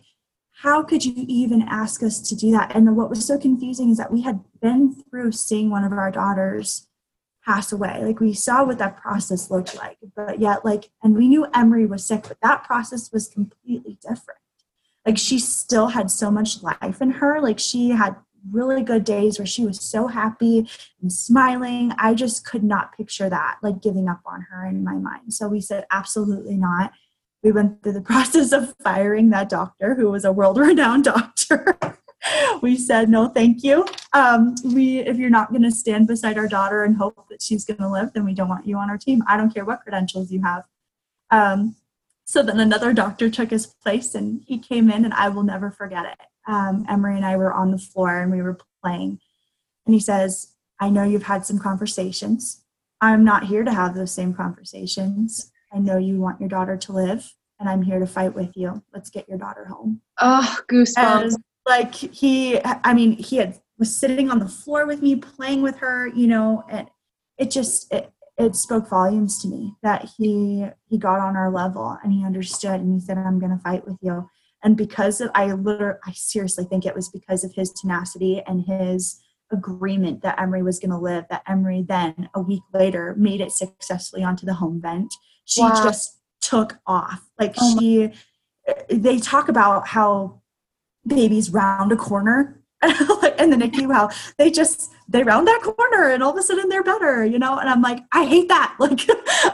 [0.62, 2.75] how could you even ask us to do that?
[2.75, 6.12] And what was so confusing is that we had been through seeing one of our
[6.12, 6.88] daughters
[7.50, 8.00] pass away.
[8.04, 11.88] Like we saw what that process looked like, but yet, like, and we knew Emery
[11.88, 14.40] was sick, but that process was completely different.
[15.04, 17.42] Like she still had so much life in her.
[17.42, 18.16] Like she had
[18.52, 20.70] really good days where she was so happy
[21.02, 21.92] and smiling.
[21.98, 25.34] I just could not picture that, like giving up on her in my mind.
[25.34, 26.92] So we said, absolutely not
[27.44, 31.78] we went through the process of firing that doctor who was a world-renowned doctor
[32.62, 33.86] we said no thank you.
[34.14, 37.66] Um, we if you're not going to stand beside our daughter and hope that she's
[37.66, 39.24] going to live then we don't want you on our team.
[39.28, 40.64] I don't care what credentials you have.
[41.32, 41.76] Um,
[42.26, 45.72] so then another doctor took his place and he came in and i will never
[45.72, 46.20] forget it.
[46.48, 49.20] Um, emery and i were on the floor and we were playing.
[49.86, 52.64] And he says i know you've had some conversations.
[53.02, 55.52] I'm not here to have those same conversations.
[55.72, 58.84] I know you want your daughter to live, and I'm here to fight with you.
[58.94, 60.02] Let's get your daughter home.
[60.20, 61.36] Oh, goosebumps.
[61.70, 65.78] Like he, I mean, he had was sitting on the floor with me, playing with
[65.78, 66.90] her, you know, and
[67.38, 71.98] it just it, it spoke volumes to me that he he got on our level
[72.04, 74.30] and he understood and he said, "I'm going to fight with you."
[74.62, 78.66] And because of, I literally, I seriously think it was because of his tenacity and
[78.66, 79.22] his
[79.54, 83.54] agreement that Emery was going to live that Emery then a week later made it
[83.54, 85.12] successfully onto the home vent
[85.50, 85.84] she wow.
[85.84, 87.28] just took off.
[87.40, 88.12] Like oh she,
[88.90, 90.42] they talk about how
[91.06, 96.24] babies round a corner in the NICU, how they just they round that corner and
[96.24, 97.58] all of a sudden they're better, you know.
[97.58, 98.76] And I'm like, I hate that.
[98.80, 99.02] Like,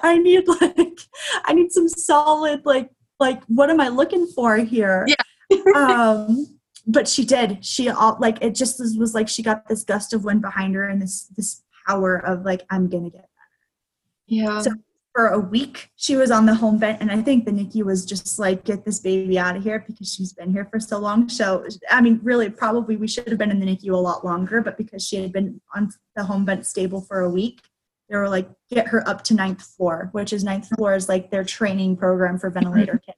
[0.04, 1.00] I need like
[1.46, 5.08] I need some solid like like what am I looking for here?
[5.08, 5.64] Yeah.
[5.76, 7.66] um, but she did.
[7.66, 10.76] She all like it just was, was like she got this gust of wind behind
[10.76, 13.32] her and this this power of like I'm gonna get better.
[14.28, 14.62] Yeah.
[14.62, 14.72] So
[15.16, 18.06] for a week she was on the home vent and i think the nicu was
[18.06, 21.30] just like get this baby out of here because she's been here for so long
[21.30, 24.62] so i mean really probably we should have been in the nicu a lot longer
[24.62, 27.62] but because she had been on the home vent stable for a week
[28.10, 31.32] they were like get her up to ninth floor which is ninth floor is like
[31.32, 33.12] their training program for ventilator mm-hmm.
[33.12, 33.18] kids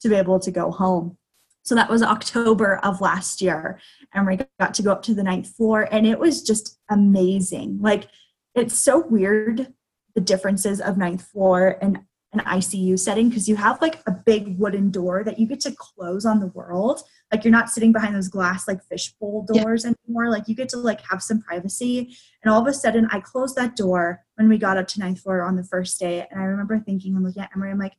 [0.00, 1.18] to be able to go home
[1.64, 3.80] So that was October of last year.
[4.14, 7.78] And we got to go up to the ninth floor, and it was just amazing.
[7.80, 8.08] Like,
[8.54, 9.74] it's so weird
[10.16, 12.00] the differences of ninth floor and
[12.32, 15.72] an ICU setting because you have like a big wooden door that you get to
[15.72, 17.02] close on the world.
[17.30, 19.92] Like you're not sitting behind those glass like fishbowl doors yeah.
[20.08, 20.30] anymore.
[20.30, 22.16] Like you get to like have some privacy.
[22.42, 25.20] And all of a sudden I closed that door when we got up to ninth
[25.20, 26.26] floor on the first day.
[26.30, 27.96] And I remember thinking and looking at Emery, I'm like,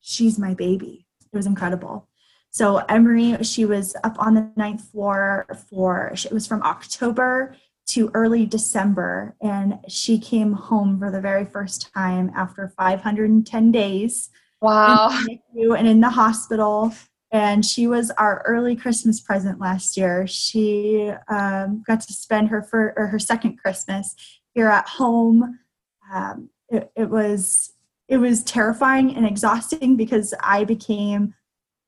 [0.00, 1.06] she's my baby.
[1.32, 2.08] It was incredible.
[2.50, 7.54] So Emery, she was up on the ninth floor for it was from October
[7.88, 14.30] to early December, and she came home for the very first time after 510 days.
[14.60, 15.10] Wow!
[15.54, 16.92] In and in the hospital,
[17.30, 20.26] and she was our early Christmas present last year.
[20.26, 24.14] She um, got to spend her for her second Christmas
[24.54, 25.58] here at home.
[26.12, 27.72] Um, it, it was
[28.08, 31.34] it was terrifying and exhausting because I became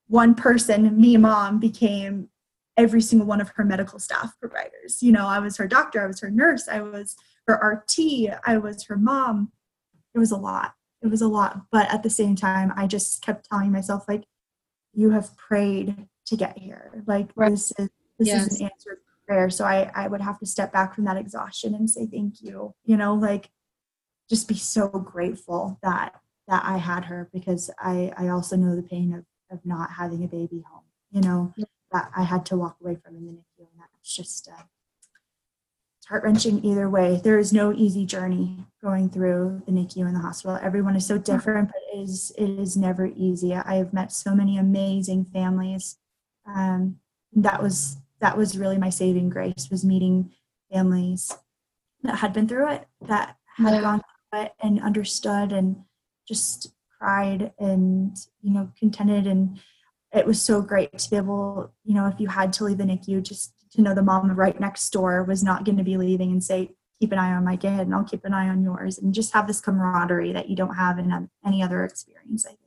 [0.08, 2.28] one person, me mom, became
[2.80, 5.02] every single one of her medical staff providers.
[5.02, 7.16] You know, I was her doctor, I was her nurse, I was
[7.46, 9.52] her RT, I was her mom.
[10.14, 10.74] It was a lot.
[11.02, 11.62] It was a lot.
[11.70, 14.24] But at the same time, I just kept telling myself, like,
[14.92, 17.02] you have prayed to get here.
[17.06, 17.50] Like right.
[17.50, 18.46] this is this yes.
[18.46, 19.50] is an answered prayer.
[19.50, 22.74] So I, I would have to step back from that exhaustion and say thank you.
[22.84, 23.50] You know, like
[24.28, 26.14] just be so grateful that
[26.48, 30.22] that I had her because I, I also know the pain of of not having
[30.24, 31.52] a baby home, you know.
[31.92, 33.58] That I had to walk away from in the NICU.
[33.58, 34.62] And that's just, uh,
[35.98, 37.20] it's heart wrenching either way.
[37.22, 40.58] There is no easy journey going through the NICU and the hospital.
[40.62, 43.54] Everyone is so different, but it is, it is never easy.
[43.54, 45.98] I have met so many amazing families.
[46.46, 47.00] Um,
[47.32, 50.32] that was, that was really my saving grace was meeting
[50.72, 51.32] families
[52.02, 53.80] that had been through it, that had yeah.
[53.80, 55.84] gone through it and understood and
[56.26, 59.58] just cried and you know contented and
[60.12, 62.84] it was so great to be able you know if you had to leave the
[62.84, 66.32] nicu just to know the mom right next door was not going to be leaving
[66.32, 68.98] and say keep an eye on my kid and i'll keep an eye on yours.
[68.98, 72.58] And just have this camaraderie that you don't have in any other experience i think.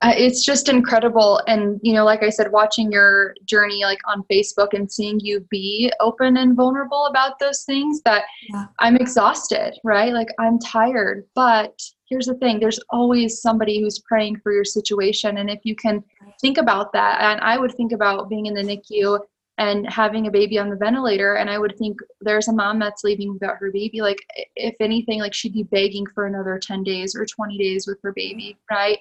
[0.00, 1.40] Uh, it's just incredible.
[1.46, 5.46] And you know like i said watching your journey like on facebook and seeing you
[5.50, 8.66] be open and vulnerable about those things that yeah.
[8.80, 10.12] i'm exhausted right?
[10.12, 11.80] Like i'm tired but
[12.12, 16.04] here's the thing there's always somebody who's praying for your situation and if you can
[16.42, 19.18] think about that and i would think about being in the nicu
[19.58, 23.02] and having a baby on the ventilator and i would think there's a mom that's
[23.02, 24.18] leaving without her baby like
[24.56, 28.12] if anything like she'd be begging for another 10 days or 20 days with her
[28.12, 28.98] baby right?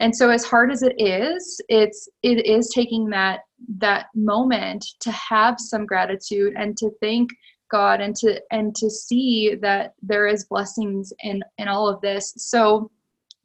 [0.00, 3.40] And so as hard as it is it's it is taking that
[3.78, 7.30] that moment to have some gratitude and to thank
[7.72, 12.32] god and to and to see that there is blessings in in all of this
[12.36, 12.90] so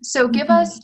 [0.04, 0.62] so give mm-hmm.
[0.62, 0.80] us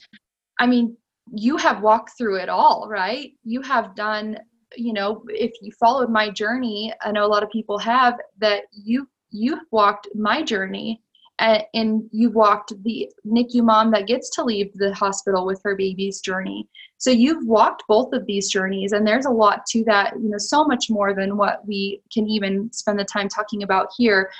[0.59, 0.95] i mean
[1.35, 4.37] you have walked through it all right you have done
[4.75, 8.63] you know if you followed my journey i know a lot of people have that
[8.71, 11.01] you you walked my journey
[11.39, 15.75] and and you walked the NICU mom that gets to leave the hospital with her
[15.75, 16.67] baby's journey.
[17.03, 20.37] So you've walked both of these journeys, and there's a lot to that, you know,
[20.37, 24.31] so much more than what we can even spend the time talking about here.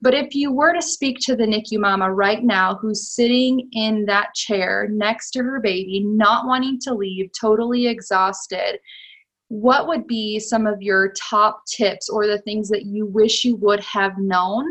[0.00, 4.04] But if you were to speak to the NICU mama right now who's sitting in
[4.06, 8.78] that chair next to her baby, not wanting to leave, totally exhausted,
[9.48, 13.56] what would be some of your top tips or the things that you wish you
[13.56, 14.68] would have known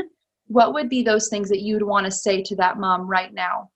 [0.47, 3.69] what would be those things that you'd want to say to that mom right now?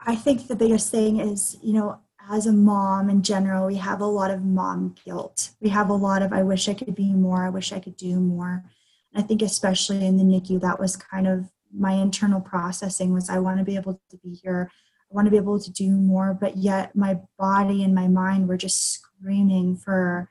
[0.00, 4.00] I think the biggest thing is, you know, as a mom in general, we have
[4.00, 5.50] a lot of mom guilt.
[5.60, 7.96] We have a lot of, I wish I could be more, I wish I could
[7.96, 8.64] do more.
[9.12, 13.28] And I think, especially in the NICU, that was kind of my internal processing was
[13.28, 14.70] I want to be able to be here.
[15.10, 18.48] I want to be able to do more, but yet my body and my mind
[18.48, 20.30] were just screaming for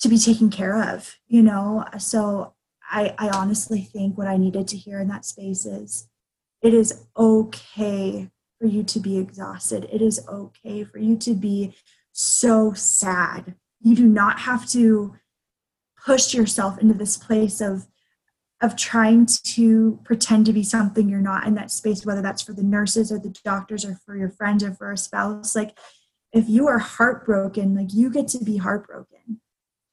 [0.00, 1.84] to be taken care of, you know?
[1.98, 2.54] So
[2.90, 6.08] I, I honestly think what I needed to hear in that space is
[6.60, 9.88] it is okay for you to be exhausted.
[9.92, 11.74] It is okay for you to be
[12.12, 13.54] so sad.
[13.80, 15.16] You do not have to
[16.04, 17.86] push yourself into this place of
[18.62, 22.54] of trying to pretend to be something you're not in that space whether that's for
[22.54, 25.76] the nurses or the doctors or for your friends or for a spouse like
[26.32, 29.40] if you are heartbroken like you get to be heartbroken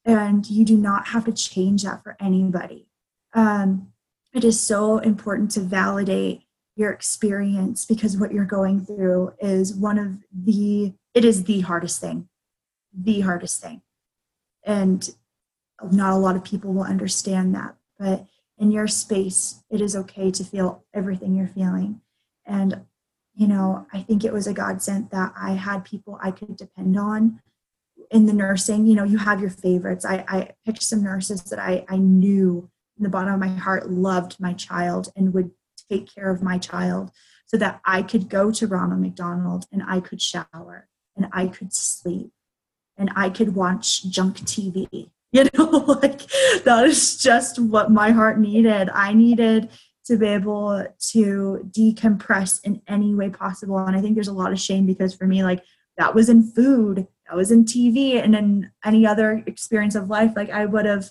[0.05, 2.87] and you do not have to change that for anybody.
[3.33, 3.89] Um,
[4.33, 6.42] it is so important to validate
[6.75, 12.01] your experience because what you're going through is one of the it is the hardest
[12.01, 12.27] thing
[12.93, 13.81] the hardest thing
[14.65, 15.11] and
[15.91, 18.25] not a lot of people will understand that but
[18.57, 22.01] in your space it is okay to feel everything you're feeling
[22.45, 22.83] and
[23.35, 26.97] you know, I think it was a godsend that I had people I could depend
[26.97, 27.41] on
[28.11, 28.85] in the nursing.
[28.85, 30.05] You know, you have your favorites.
[30.05, 33.89] I, I picked some nurses that I, I knew in the bottom of my heart
[33.89, 35.51] loved my child and would
[35.89, 37.11] take care of my child
[37.45, 41.73] so that I could go to Ronald McDonald and I could shower and I could
[41.73, 42.31] sleep
[42.97, 45.09] and I could watch junk TV.
[45.35, 45.65] You know,
[46.03, 46.27] like
[46.63, 48.91] that is just what my heart needed.
[48.93, 49.67] I needed
[50.05, 53.79] to be able to decompress in any way possible.
[53.79, 55.63] And I think there's a lot of shame because for me, like
[55.97, 60.33] that was in food, that was in TV, and in any other experience of life,
[60.35, 61.09] like I would have,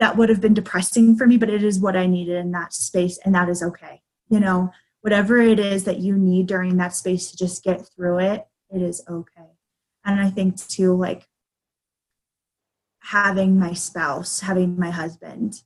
[0.00, 2.72] that would have been depressing for me, but it is what I needed in that
[2.72, 4.02] space, and that is okay.
[4.28, 4.72] You know,
[5.02, 8.82] whatever it is that you need during that space to just get through it, it
[8.82, 9.50] is okay.
[10.04, 11.26] And I think too, like
[13.00, 15.62] having my spouse, having my husband,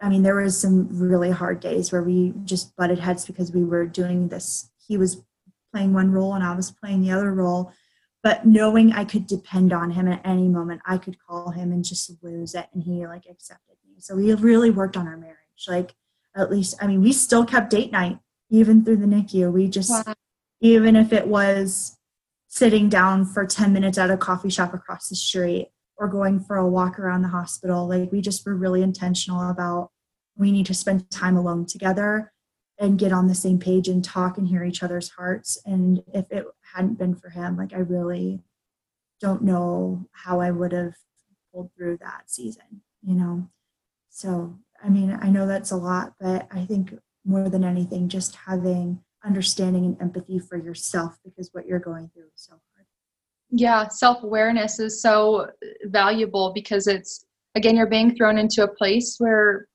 [0.00, 3.62] I mean, there was some really hard days where we just butted heads because we
[3.62, 4.70] were doing this.
[4.84, 5.22] He was
[5.72, 7.72] playing one role and I was playing the other role.
[8.22, 11.84] But knowing I could depend on him at any moment, I could call him and
[11.84, 12.66] just lose it.
[12.72, 13.96] And he like accepted me.
[13.98, 15.36] So we really worked on our marriage.
[15.66, 15.94] Like,
[16.36, 18.18] at least, I mean, we still kept date night
[18.48, 19.52] even through the NICU.
[19.52, 20.14] We just, wow.
[20.60, 21.98] even if it was
[22.48, 26.56] sitting down for 10 minutes at a coffee shop across the street or going for
[26.56, 29.90] a walk around the hospital, like we just were really intentional about
[30.36, 32.32] we need to spend time alone together
[32.78, 35.58] and get on the same page and talk and hear each other's hearts.
[35.64, 36.44] And if it
[36.74, 38.42] hadn't been for him, like I really
[39.20, 40.94] don't know how I would have
[41.52, 43.48] pulled through that season, you know?
[44.10, 46.94] So, I mean, I know that's a lot, but I think
[47.24, 52.24] more than anything, just having understanding and empathy for yourself because what you're going through
[52.24, 52.86] is so hard.
[53.50, 55.48] Yeah, self awareness is so
[55.84, 59.68] valuable because it's, again, you're being thrown into a place where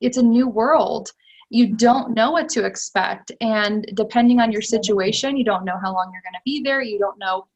[0.00, 1.10] it's a new world
[1.50, 3.32] you don't know what to expect.
[3.40, 6.82] And depending on your situation you don't know how long you're going to be there.
[6.82, 7.46] You don't know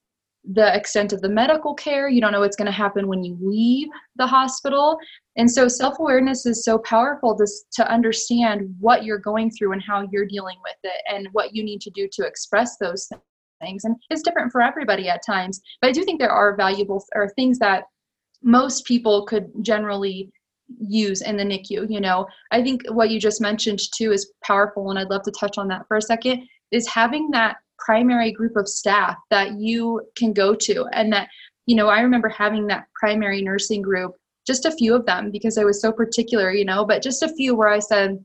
[0.45, 2.09] the extent of the medical care.
[2.09, 4.99] You don't know what's going to happen when you leave the hospital.
[5.37, 10.09] And so self-awareness is so powerful to, to understand what you're going through and how
[10.11, 13.09] you're dealing with it and what you need to do to express those
[13.61, 13.85] things.
[13.85, 17.29] And it's different for everybody at times but i do think there are valuable or
[17.29, 17.85] things that
[18.43, 20.33] most people could generally
[20.81, 21.91] use in the NICU.
[21.91, 25.33] You know, I think what you just mentioned too is powerful, and I'd love to
[25.33, 26.49] touch on that for a second.
[26.71, 31.29] Is having that primary group of staff that you can go to, and that
[31.67, 34.17] you know, I remember having that primary nursing group,
[34.47, 37.29] just a few of them because I was so particular, you know, but just a
[37.29, 38.23] few where I said,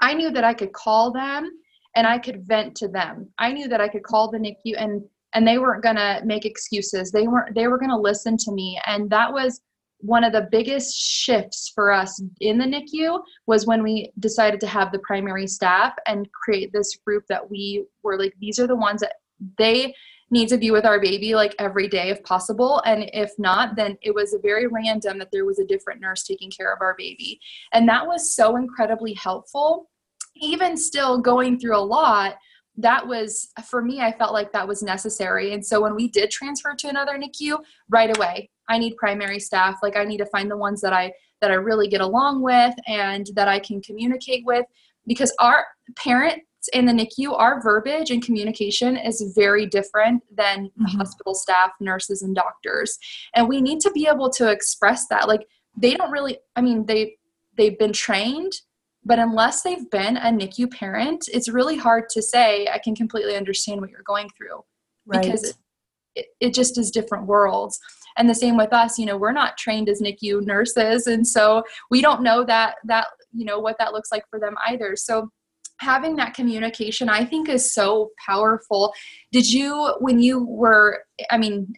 [0.00, 1.50] I knew that I could call them
[1.94, 3.28] and I could vent to them.
[3.38, 7.12] I knew that I could call the NICU and and they weren't gonna make excuses.
[7.12, 8.80] They weren't they were gonna listen to me.
[8.86, 9.60] And that was
[10.02, 14.66] one of the biggest shifts for us in the NICU was when we decided to
[14.66, 18.76] have the primary staff and create this group that we were like, these are the
[18.76, 19.14] ones that
[19.58, 19.94] they
[20.30, 22.80] need to be with our baby like every day if possible.
[22.86, 26.50] And if not, then it was very random that there was a different nurse taking
[26.50, 27.40] care of our baby.
[27.72, 29.90] And that was so incredibly helpful.
[30.36, 32.36] Even still going through a lot,
[32.76, 36.30] that was for me i felt like that was necessary and so when we did
[36.30, 40.50] transfer to another nicu right away i need primary staff like i need to find
[40.50, 44.44] the ones that i that i really get along with and that i can communicate
[44.44, 44.64] with
[45.06, 45.66] because our
[45.96, 46.40] parents
[46.72, 50.84] in the nicu our verbiage and communication is very different than mm-hmm.
[50.98, 52.98] hospital staff nurses and doctors
[53.34, 55.46] and we need to be able to express that like
[55.76, 57.16] they don't really i mean they
[57.56, 58.52] they've been trained
[59.04, 63.34] but unless they've been a NICU parent, it's really hard to say, I can completely
[63.34, 64.62] understand what you're going through.
[65.06, 65.22] Right.
[65.22, 65.56] Because it,
[66.14, 67.78] it, it just is different worlds.
[68.16, 71.06] And the same with us, you know, we're not trained as NICU nurses.
[71.06, 74.54] And so we don't know that, that, you know, what that looks like for them
[74.68, 74.96] either.
[74.96, 75.30] So
[75.78, 78.92] having that communication i think is so powerful
[79.32, 81.72] did you when you were i mean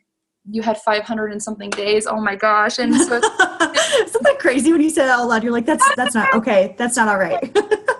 [0.51, 2.07] you had 500 and something days.
[2.07, 2.79] Oh my gosh.
[2.79, 5.43] And so isn't that crazy when you say that out loud?
[5.43, 6.75] You're like, that's, that's not okay.
[6.79, 7.57] That's not all right.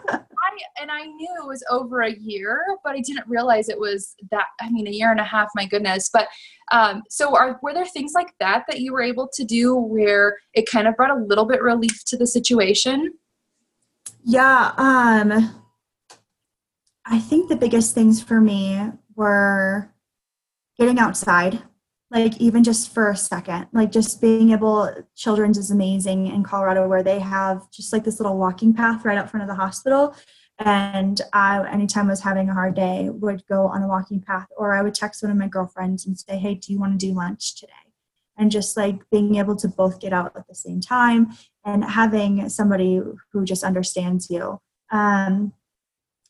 [0.81, 4.47] And I knew it was over a year, but I didn't realize it was that,
[4.61, 6.11] I mean, a year and a half, my goodness.
[6.13, 6.29] But
[6.73, 10.37] um, so are, were there things like that that you were able to do where
[10.55, 13.15] it kind of brought a little bit relief to the situation?
[14.25, 14.73] Yeah.
[14.77, 15.63] Um,
[17.05, 18.81] I think the biggest things for me
[19.15, 19.93] were
[20.79, 21.63] getting outside
[22.13, 26.87] like even just for a second like just being able children's is amazing in colorado
[26.87, 30.15] where they have just like this little walking path right out front of the hospital
[30.59, 34.49] and I, anytime I was having a hard day, would go on a walking path,
[34.57, 37.07] or I would text one of my girlfriends and say, "Hey, do you want to
[37.07, 37.73] do lunch today?"
[38.37, 41.33] And just like being able to both get out at the same time,
[41.65, 43.01] and having somebody
[43.33, 44.61] who just understands you.
[44.91, 45.53] Um,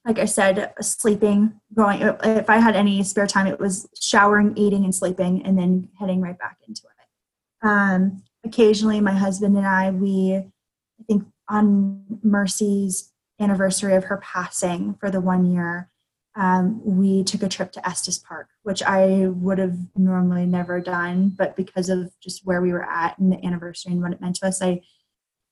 [0.04, 4.84] like I said, sleeping, going, if I had any spare time, it was showering, eating,
[4.84, 7.66] and sleeping, and then heading right back into it.
[7.66, 13.11] Um, occasionally, my husband and I, we, I think on Mercy's
[13.42, 15.90] anniversary of her passing for the one year,
[16.34, 21.30] um, we took a trip to Estes Park, which I would have normally never done,
[21.30, 24.36] but because of just where we were at and the anniversary and what it meant
[24.36, 24.80] to us, I,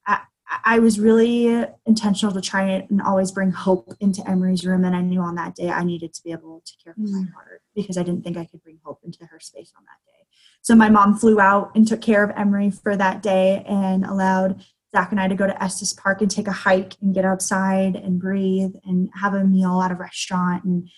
[0.07, 0.20] I,
[0.64, 4.84] I was really intentional to try and always bring hope into Emery's room.
[4.84, 7.12] And I knew on that day I needed to be able to care for mm.
[7.12, 10.01] my daughter because I didn't think I could bring hope into her space on that
[10.07, 10.26] day.
[10.62, 14.64] So my mom flew out and took care of Emery for that day and allowed
[14.95, 17.97] Zach and I to go to Estes Park and take a hike and get outside
[17.97, 20.64] and breathe and have a meal at a restaurant.
[20.64, 20.88] And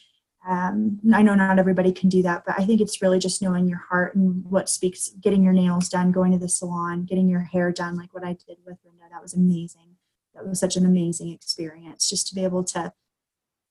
[0.48, 3.68] um, I know not everybody can do that, but I think it's really just knowing
[3.68, 7.40] your heart and what speaks, getting your nails done, going to the salon, getting your
[7.40, 9.04] hair done, like what I did with Linda.
[9.10, 9.96] That was amazing.
[10.34, 12.94] That was such an amazing experience just to be able to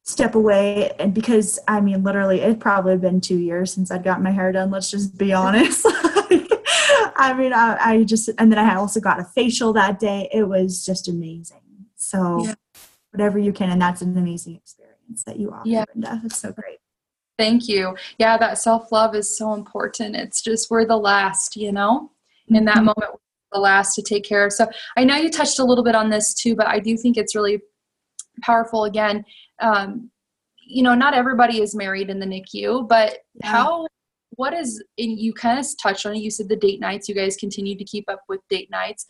[0.04, 0.92] step away.
[1.00, 4.52] And because, I mean, literally, it probably been two years since I'd gotten my hair
[4.52, 4.70] done.
[4.70, 5.88] Let's just be honest.
[7.16, 10.30] I mean, I, I, just, and then I also got a facial that day.
[10.34, 11.62] It was just amazing.
[11.96, 12.56] So, yeah.
[13.12, 15.86] whatever you can, and that's an amazing experience that you offer, yeah.
[15.86, 16.20] Brenda.
[16.24, 16.80] That's so great.
[17.38, 17.96] Thank you.
[18.18, 20.16] Yeah, that self love is so important.
[20.16, 22.12] It's just we're the last, you know,
[22.50, 22.86] in that mm-hmm.
[22.86, 23.20] moment,
[23.52, 24.54] the last to take care of.
[24.54, 27.18] So, I know you touched a little bit on this too, but I do think
[27.18, 27.62] it's really
[28.42, 28.86] powerful.
[28.86, 29.24] Again,
[29.60, 30.10] um,
[30.66, 33.48] you know, not everybody is married in the NICU, but yeah.
[33.48, 33.88] how
[34.32, 37.16] what is and you kind of touched on it you said the date nights you
[37.16, 39.08] guys continue to keep up with date nights.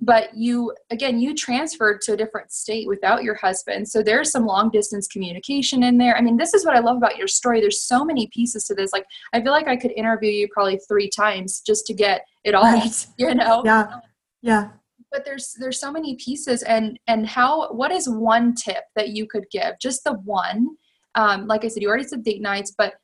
[0.00, 4.46] But you again you transferred to a different state without your husband so there's some
[4.46, 6.16] long distance communication in there.
[6.16, 7.60] I mean this is what i love about your story.
[7.60, 8.92] There's so many pieces to this.
[8.92, 12.54] Like i feel like i could interview you probably three times just to get it
[12.54, 13.06] all right.
[13.18, 13.62] you know?
[13.64, 14.00] Yeah.
[14.42, 14.68] Yeah.
[15.10, 19.26] But there's there's so many pieces and and how what is one tip that you
[19.26, 19.78] could give?
[19.80, 20.76] Just the one.
[21.14, 22.94] Um, like i said you already said date nights but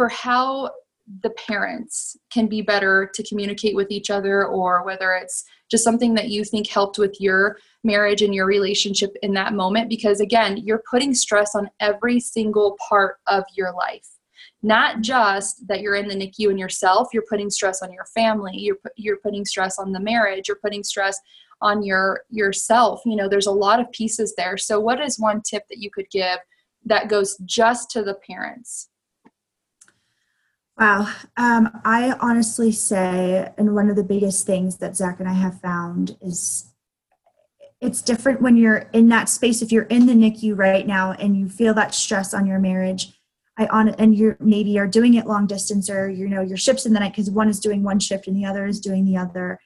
[0.00, 0.70] for how
[1.22, 6.14] the parents can be better to communicate with each other or whether it's just something
[6.14, 10.56] that you think helped with your marriage and your relationship in that moment because again
[10.56, 14.08] you're putting stress on every single part of your life.
[14.62, 18.56] Not just that you're in the NICU and yourself you're putting stress on your family
[18.56, 21.20] you're you're putting stress on the marriage you're putting stress
[21.60, 24.56] on your yourself you know there's a lot of pieces there.
[24.56, 26.38] So what is one tip that you could give
[26.86, 28.88] that goes just to the parents
[30.80, 31.12] Wow.
[31.36, 35.60] Um, I honestly say, and one of the biggest things that Zach and I have
[35.60, 36.72] found is
[37.82, 39.60] it's different when you're in that space.
[39.60, 43.12] If you're in the NICU right now and you feel that stress on your marriage,
[43.58, 46.86] I on and you're maybe are doing it long distance or you know your shifts
[46.86, 49.18] in the night because one is doing one shift and the other is doing the
[49.18, 49.60] other.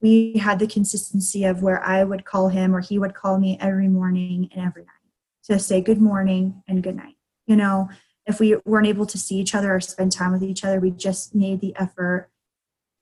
[0.00, 3.58] We had the consistency of where I would call him or he would call me
[3.60, 7.16] every morning and every night to say good morning and good night.
[7.48, 7.88] You know,
[8.30, 10.90] if we weren't able to see each other or spend time with each other, we
[10.90, 12.30] just made the effort,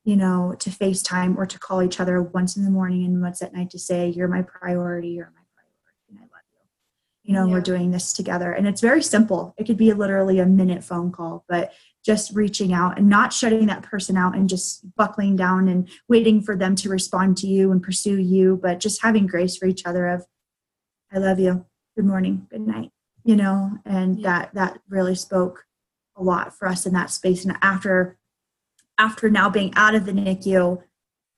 [0.05, 3.41] you know, to FaceTime or to call each other once in the morning and once
[3.43, 7.31] at night to say, You're my priority, you're my priority, and I love you.
[7.31, 7.53] You know, yeah.
[7.53, 8.53] we're doing this together.
[8.53, 9.55] And it's very simple.
[9.57, 11.73] It could be literally a minute phone call, but
[12.05, 16.41] just reaching out and not shutting that person out and just buckling down and waiting
[16.41, 19.85] for them to respond to you and pursue you, but just having grace for each
[19.85, 20.25] other of,
[21.13, 21.67] I love you.
[21.97, 22.47] Good morning.
[22.51, 22.93] Good night
[23.29, 24.27] you know and yeah.
[24.27, 25.67] that that really spoke
[26.17, 28.17] a lot for us in that space and after
[28.97, 30.83] after now being out of the NICU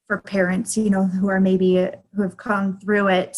[0.07, 3.37] for parents you know who are maybe who have come through it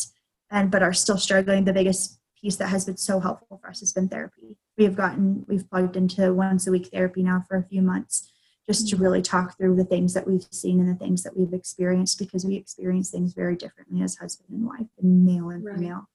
[0.51, 3.81] and but are still struggling the biggest piece that has been so helpful for us
[3.81, 7.57] has been therapy we have gotten we've plugged into once a week therapy now for
[7.57, 8.31] a few months
[8.69, 9.05] just to mm-hmm.
[9.05, 12.45] really talk through the things that we've seen and the things that we've experienced because
[12.45, 15.77] we experience things very differently as husband and wife and male and right.
[15.77, 16.07] female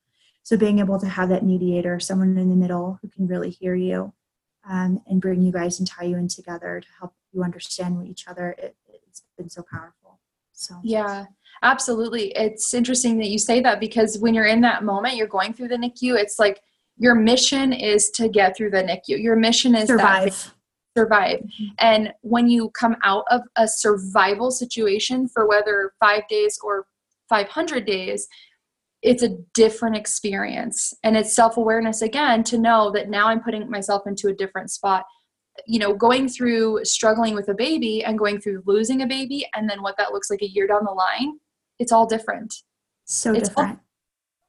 [0.47, 3.75] so being able to have that mediator, someone in the middle who can really hear
[3.75, 4.13] you
[4.65, 8.29] um, and bring you guys and tie you in together to help you understand each
[8.29, 10.21] other, it, it's been so powerful.
[10.53, 11.25] So yeah,
[11.63, 12.27] absolutely.
[12.29, 15.67] It's interesting that you say that because when you're in that moment, you're going through
[15.67, 16.17] the NICU.
[16.17, 16.61] It's like
[16.95, 19.21] your mission is to get through the NICU.
[19.21, 20.53] Your mission is survive.
[20.95, 21.39] survive.
[21.39, 21.65] Mm-hmm.
[21.79, 26.87] And when you come out of a survival situation for whether five days or
[27.27, 28.29] 500 days,
[29.01, 30.93] it's a different experience.
[31.03, 35.05] And it's self-awareness again to know that now i'm putting myself into a different spot.
[35.65, 39.69] You know going through struggling with a baby and going through losing a baby and
[39.69, 41.39] then what that looks like a year down the line
[41.79, 42.53] it's all different.
[43.05, 43.77] So it's different.
[43.77, 43.83] All,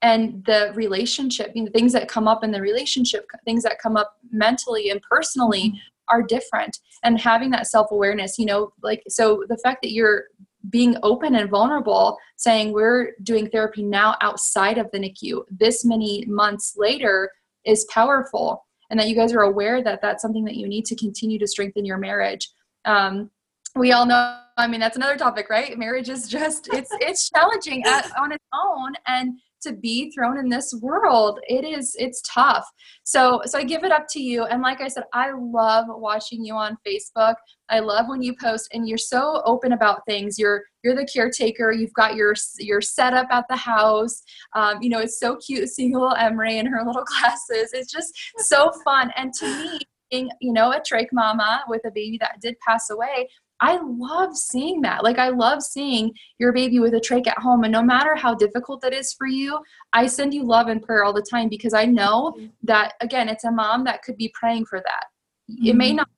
[0.02, 3.96] and the relationship you know, things that come up in the relationship things that come
[3.96, 6.16] up mentally and personally mm-hmm.
[6.16, 6.78] are different.
[7.02, 10.24] And having that self-awareness you know like so the fact that you're
[10.70, 15.42] being open and vulnerable, saying we're doing therapy now outside of the NICU.
[15.50, 17.30] This many months later,
[17.68, 18.64] is powerful.
[18.90, 21.46] And that you guys are aware that that's something that you need to continue to
[21.46, 22.48] strengthen your marriage.
[22.84, 23.30] Um,
[23.76, 25.78] we all know i mean that's another topic right?
[25.78, 28.94] Marriage is just it's it's challenging at, on its own.
[29.06, 31.40] And to be thrown in this world.
[31.48, 32.66] It is it's tough.
[33.02, 34.44] So so i give it up to you.
[34.44, 37.34] And like i said i love watching you on facebook.
[37.70, 40.38] I love when you post and you're so open about things.
[40.38, 41.72] You're you're the caretaker.
[41.72, 44.22] You've got your your setup at the house.
[44.54, 47.72] Um, you know it's so cute seeing little emery in her little glasses.
[47.72, 49.12] It's just so fun.
[49.16, 49.80] And to me
[50.10, 53.28] being you know a trach mama with a baby that did pass away
[53.60, 55.02] I love seeing that.
[55.02, 57.64] Like, I love seeing your baby with a trach at home.
[57.64, 59.58] And no matter how difficult that is for you,
[59.92, 62.46] I send you love and prayer all the time because I know mm-hmm.
[62.64, 65.06] that, again, it's a mom that could be praying for that.
[65.50, 65.66] Mm-hmm.
[65.66, 65.96] It may mm-hmm.
[65.96, 66.08] not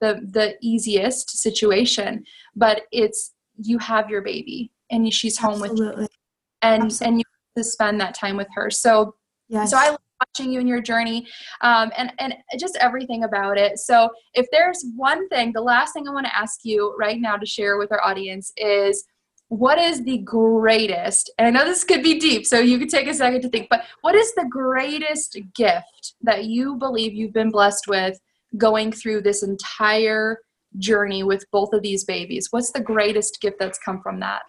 [0.00, 2.24] the the easiest situation
[2.54, 6.02] but it's you have your baby and she's home Absolutely.
[6.02, 6.18] with you
[6.62, 7.06] and Absolutely.
[7.06, 9.14] and you have to spend that time with her so
[9.48, 9.70] yes.
[9.70, 11.26] so i watching you in your journey
[11.60, 13.78] um, and and just everything about it.
[13.78, 17.36] So if there's one thing the last thing i want to ask you right now
[17.36, 19.04] to share with our audience is
[19.48, 23.08] what is the greatest and i know this could be deep so you could take
[23.08, 27.50] a second to think but what is the greatest gift that you believe you've been
[27.50, 28.18] blessed with
[28.56, 30.38] going through this entire
[30.78, 32.48] journey with both of these babies?
[32.50, 34.42] What's the greatest gift that's come from that?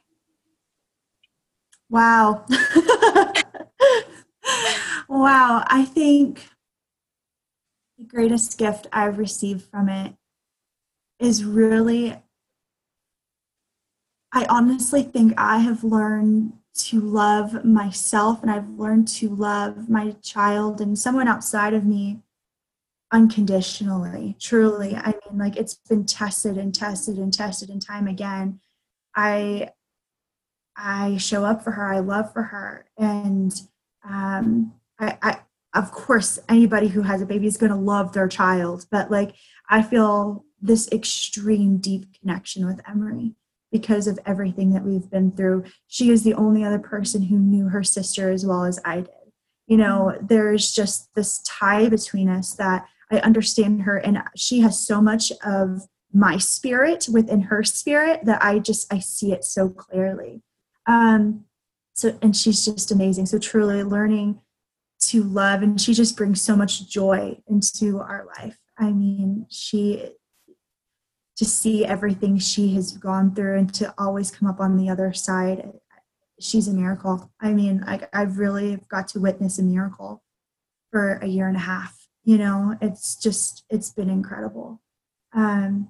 [1.89, 2.45] Wow
[5.07, 6.49] wow, I think
[7.97, 10.13] the greatest gift I've received from it
[11.19, 12.15] is really,
[14.31, 20.11] I honestly think I have learned to love myself and I've learned to love my
[20.21, 22.19] child and someone outside of me
[23.11, 24.95] unconditionally truly.
[24.95, 28.59] I mean like it's been tested and tested and tested and time again.
[29.15, 29.71] I
[30.79, 33.63] i show up for her i love for her and
[34.09, 35.39] um I, I
[35.73, 39.35] of course anybody who has a baby is going to love their child but like
[39.69, 43.35] i feel this extreme deep connection with emery
[43.71, 45.63] because of everything that we've been through.
[45.87, 49.09] She is the only other person who knew her sister as well as i did.
[49.67, 54.85] You know there's just this tie between us that i understand her and she has
[54.85, 59.69] so much of my spirit within her spirit that i just i see it so
[59.69, 60.41] clearly.
[60.87, 61.45] Um
[61.99, 63.25] so and she's just amazing.
[63.25, 64.39] So truly learning
[65.07, 68.57] to love and she just brings so much joy into our life.
[68.77, 70.11] I mean she
[71.37, 75.13] to see everything she has gone through and to always come up on the other
[75.13, 75.71] side
[76.39, 77.31] she's a miracle.
[77.41, 80.23] I mean I, i've really got to witness a miracle
[80.91, 82.77] for a year and a half you know?
[82.81, 84.81] It's just it's been incredible.
[85.33, 85.89] Um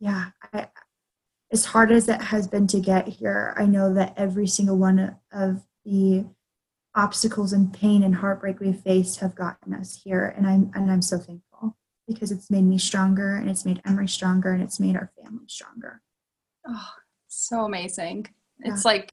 [0.00, 0.68] yeah I,
[1.52, 5.16] as hard as it has been to get here i know that every single one
[5.32, 6.24] of the
[6.94, 11.02] obstacles and pain and heartbreak we've faced have gotten us here and i'm and i'm
[11.02, 11.76] so thankful
[12.08, 15.44] because it's made me stronger and it's made emery stronger and it's made our family
[15.46, 16.00] stronger
[16.66, 16.88] oh
[17.28, 18.26] so amazing
[18.64, 18.72] yeah.
[18.72, 19.12] it's like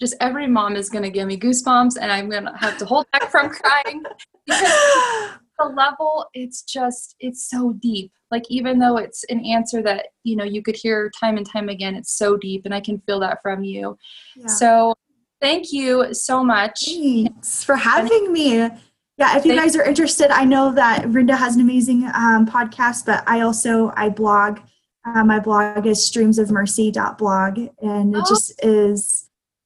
[0.00, 2.84] just every mom is going to give me goosebumps and i'm going to have to
[2.84, 4.02] hold back from crying
[4.46, 10.08] because the level it's just it's so deep like even though it's an answer that
[10.24, 12.98] you know you could hear time and time again it's so deep and i can
[13.00, 13.96] feel that from you
[14.36, 14.46] yeah.
[14.46, 14.94] so
[15.40, 16.84] Thank you so much.
[16.84, 18.56] Thanks for having me.
[18.56, 23.06] Yeah, if you guys are interested, I know that Brenda has an amazing um, podcast,
[23.06, 24.60] but I also I blog.
[25.04, 28.28] Uh, my blog is streamsofmercy.blog, and it oh.
[28.28, 29.17] just is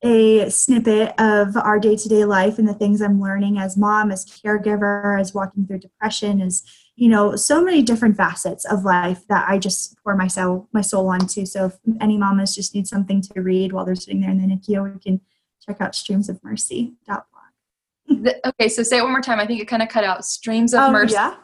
[0.02, 5.20] a snippet of our day-to-day life and the things I'm learning as mom, as caregiver,
[5.20, 6.62] as walking through depression, as
[6.96, 11.08] you know, so many different facets of life that I just pour myself my soul
[11.08, 11.46] onto.
[11.46, 14.46] So if any mamas just need something to read while they're sitting there in the
[14.46, 15.20] NICU, we can
[15.66, 17.22] check out streamsofmercy.blog.
[18.44, 19.40] okay, so say it one more time.
[19.40, 20.24] I think it kind of cut out.
[20.24, 21.14] Streams of oh, Mercy.
[21.14, 21.34] Yeah.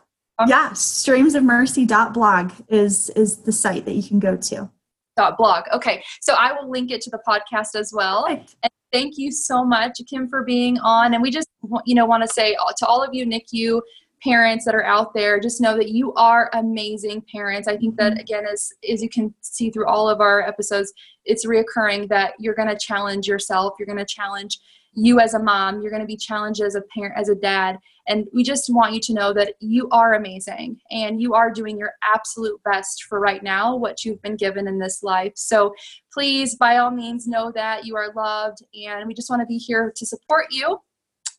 [0.46, 4.70] Yeah, streamsofmercy.blog is is the site that you can go to.
[5.18, 5.64] Dot blog.
[5.72, 8.24] Okay, so I will link it to the podcast as well.
[8.28, 8.54] Right.
[8.62, 11.12] And thank you so much, Kim, for being on.
[11.12, 11.48] And we just
[11.84, 13.80] you know want to say to all of you NICU
[14.22, 18.12] parents that are out there just know that you are amazing parents i think that
[18.12, 18.20] mm-hmm.
[18.20, 20.92] again as as you can see through all of our episodes
[21.24, 24.58] it's reoccurring that you're going to challenge yourself you're going to challenge
[24.94, 27.78] you as a mom you're going to be challenged as a parent as a dad
[28.08, 31.78] and we just want you to know that you are amazing and you are doing
[31.78, 35.32] your absolute best for right now what you've been given in this life.
[35.36, 35.74] So
[36.12, 39.58] please by all means know that you are loved and we just want to be
[39.58, 40.78] here to support you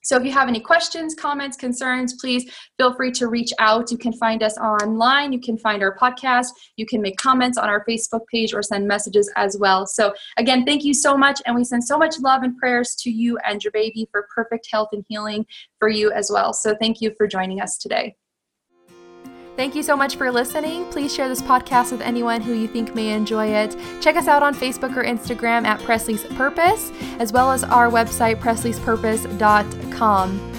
[0.04, 3.92] So if you have any questions, comments, concerns, please feel free to reach out.
[3.92, 5.34] You can find us online.
[5.34, 6.48] You can find our podcast.
[6.78, 9.86] You can make comments on our Facebook page or send messages as well.
[9.86, 11.42] So again, thank you so much.
[11.46, 14.68] And we send so much love and prayers to you and your baby for perfect
[14.72, 15.46] health and healing
[15.80, 16.54] for you as well.
[16.54, 18.16] So thank you for joining us today.
[19.56, 20.86] Thank you so much for listening.
[20.86, 23.76] Please share this podcast with anyone who you think may enjoy it.
[24.02, 28.40] Check us out on Facebook or Instagram at Presley's Purpose, as well as our website,
[28.40, 30.59] presleys.purpose.com.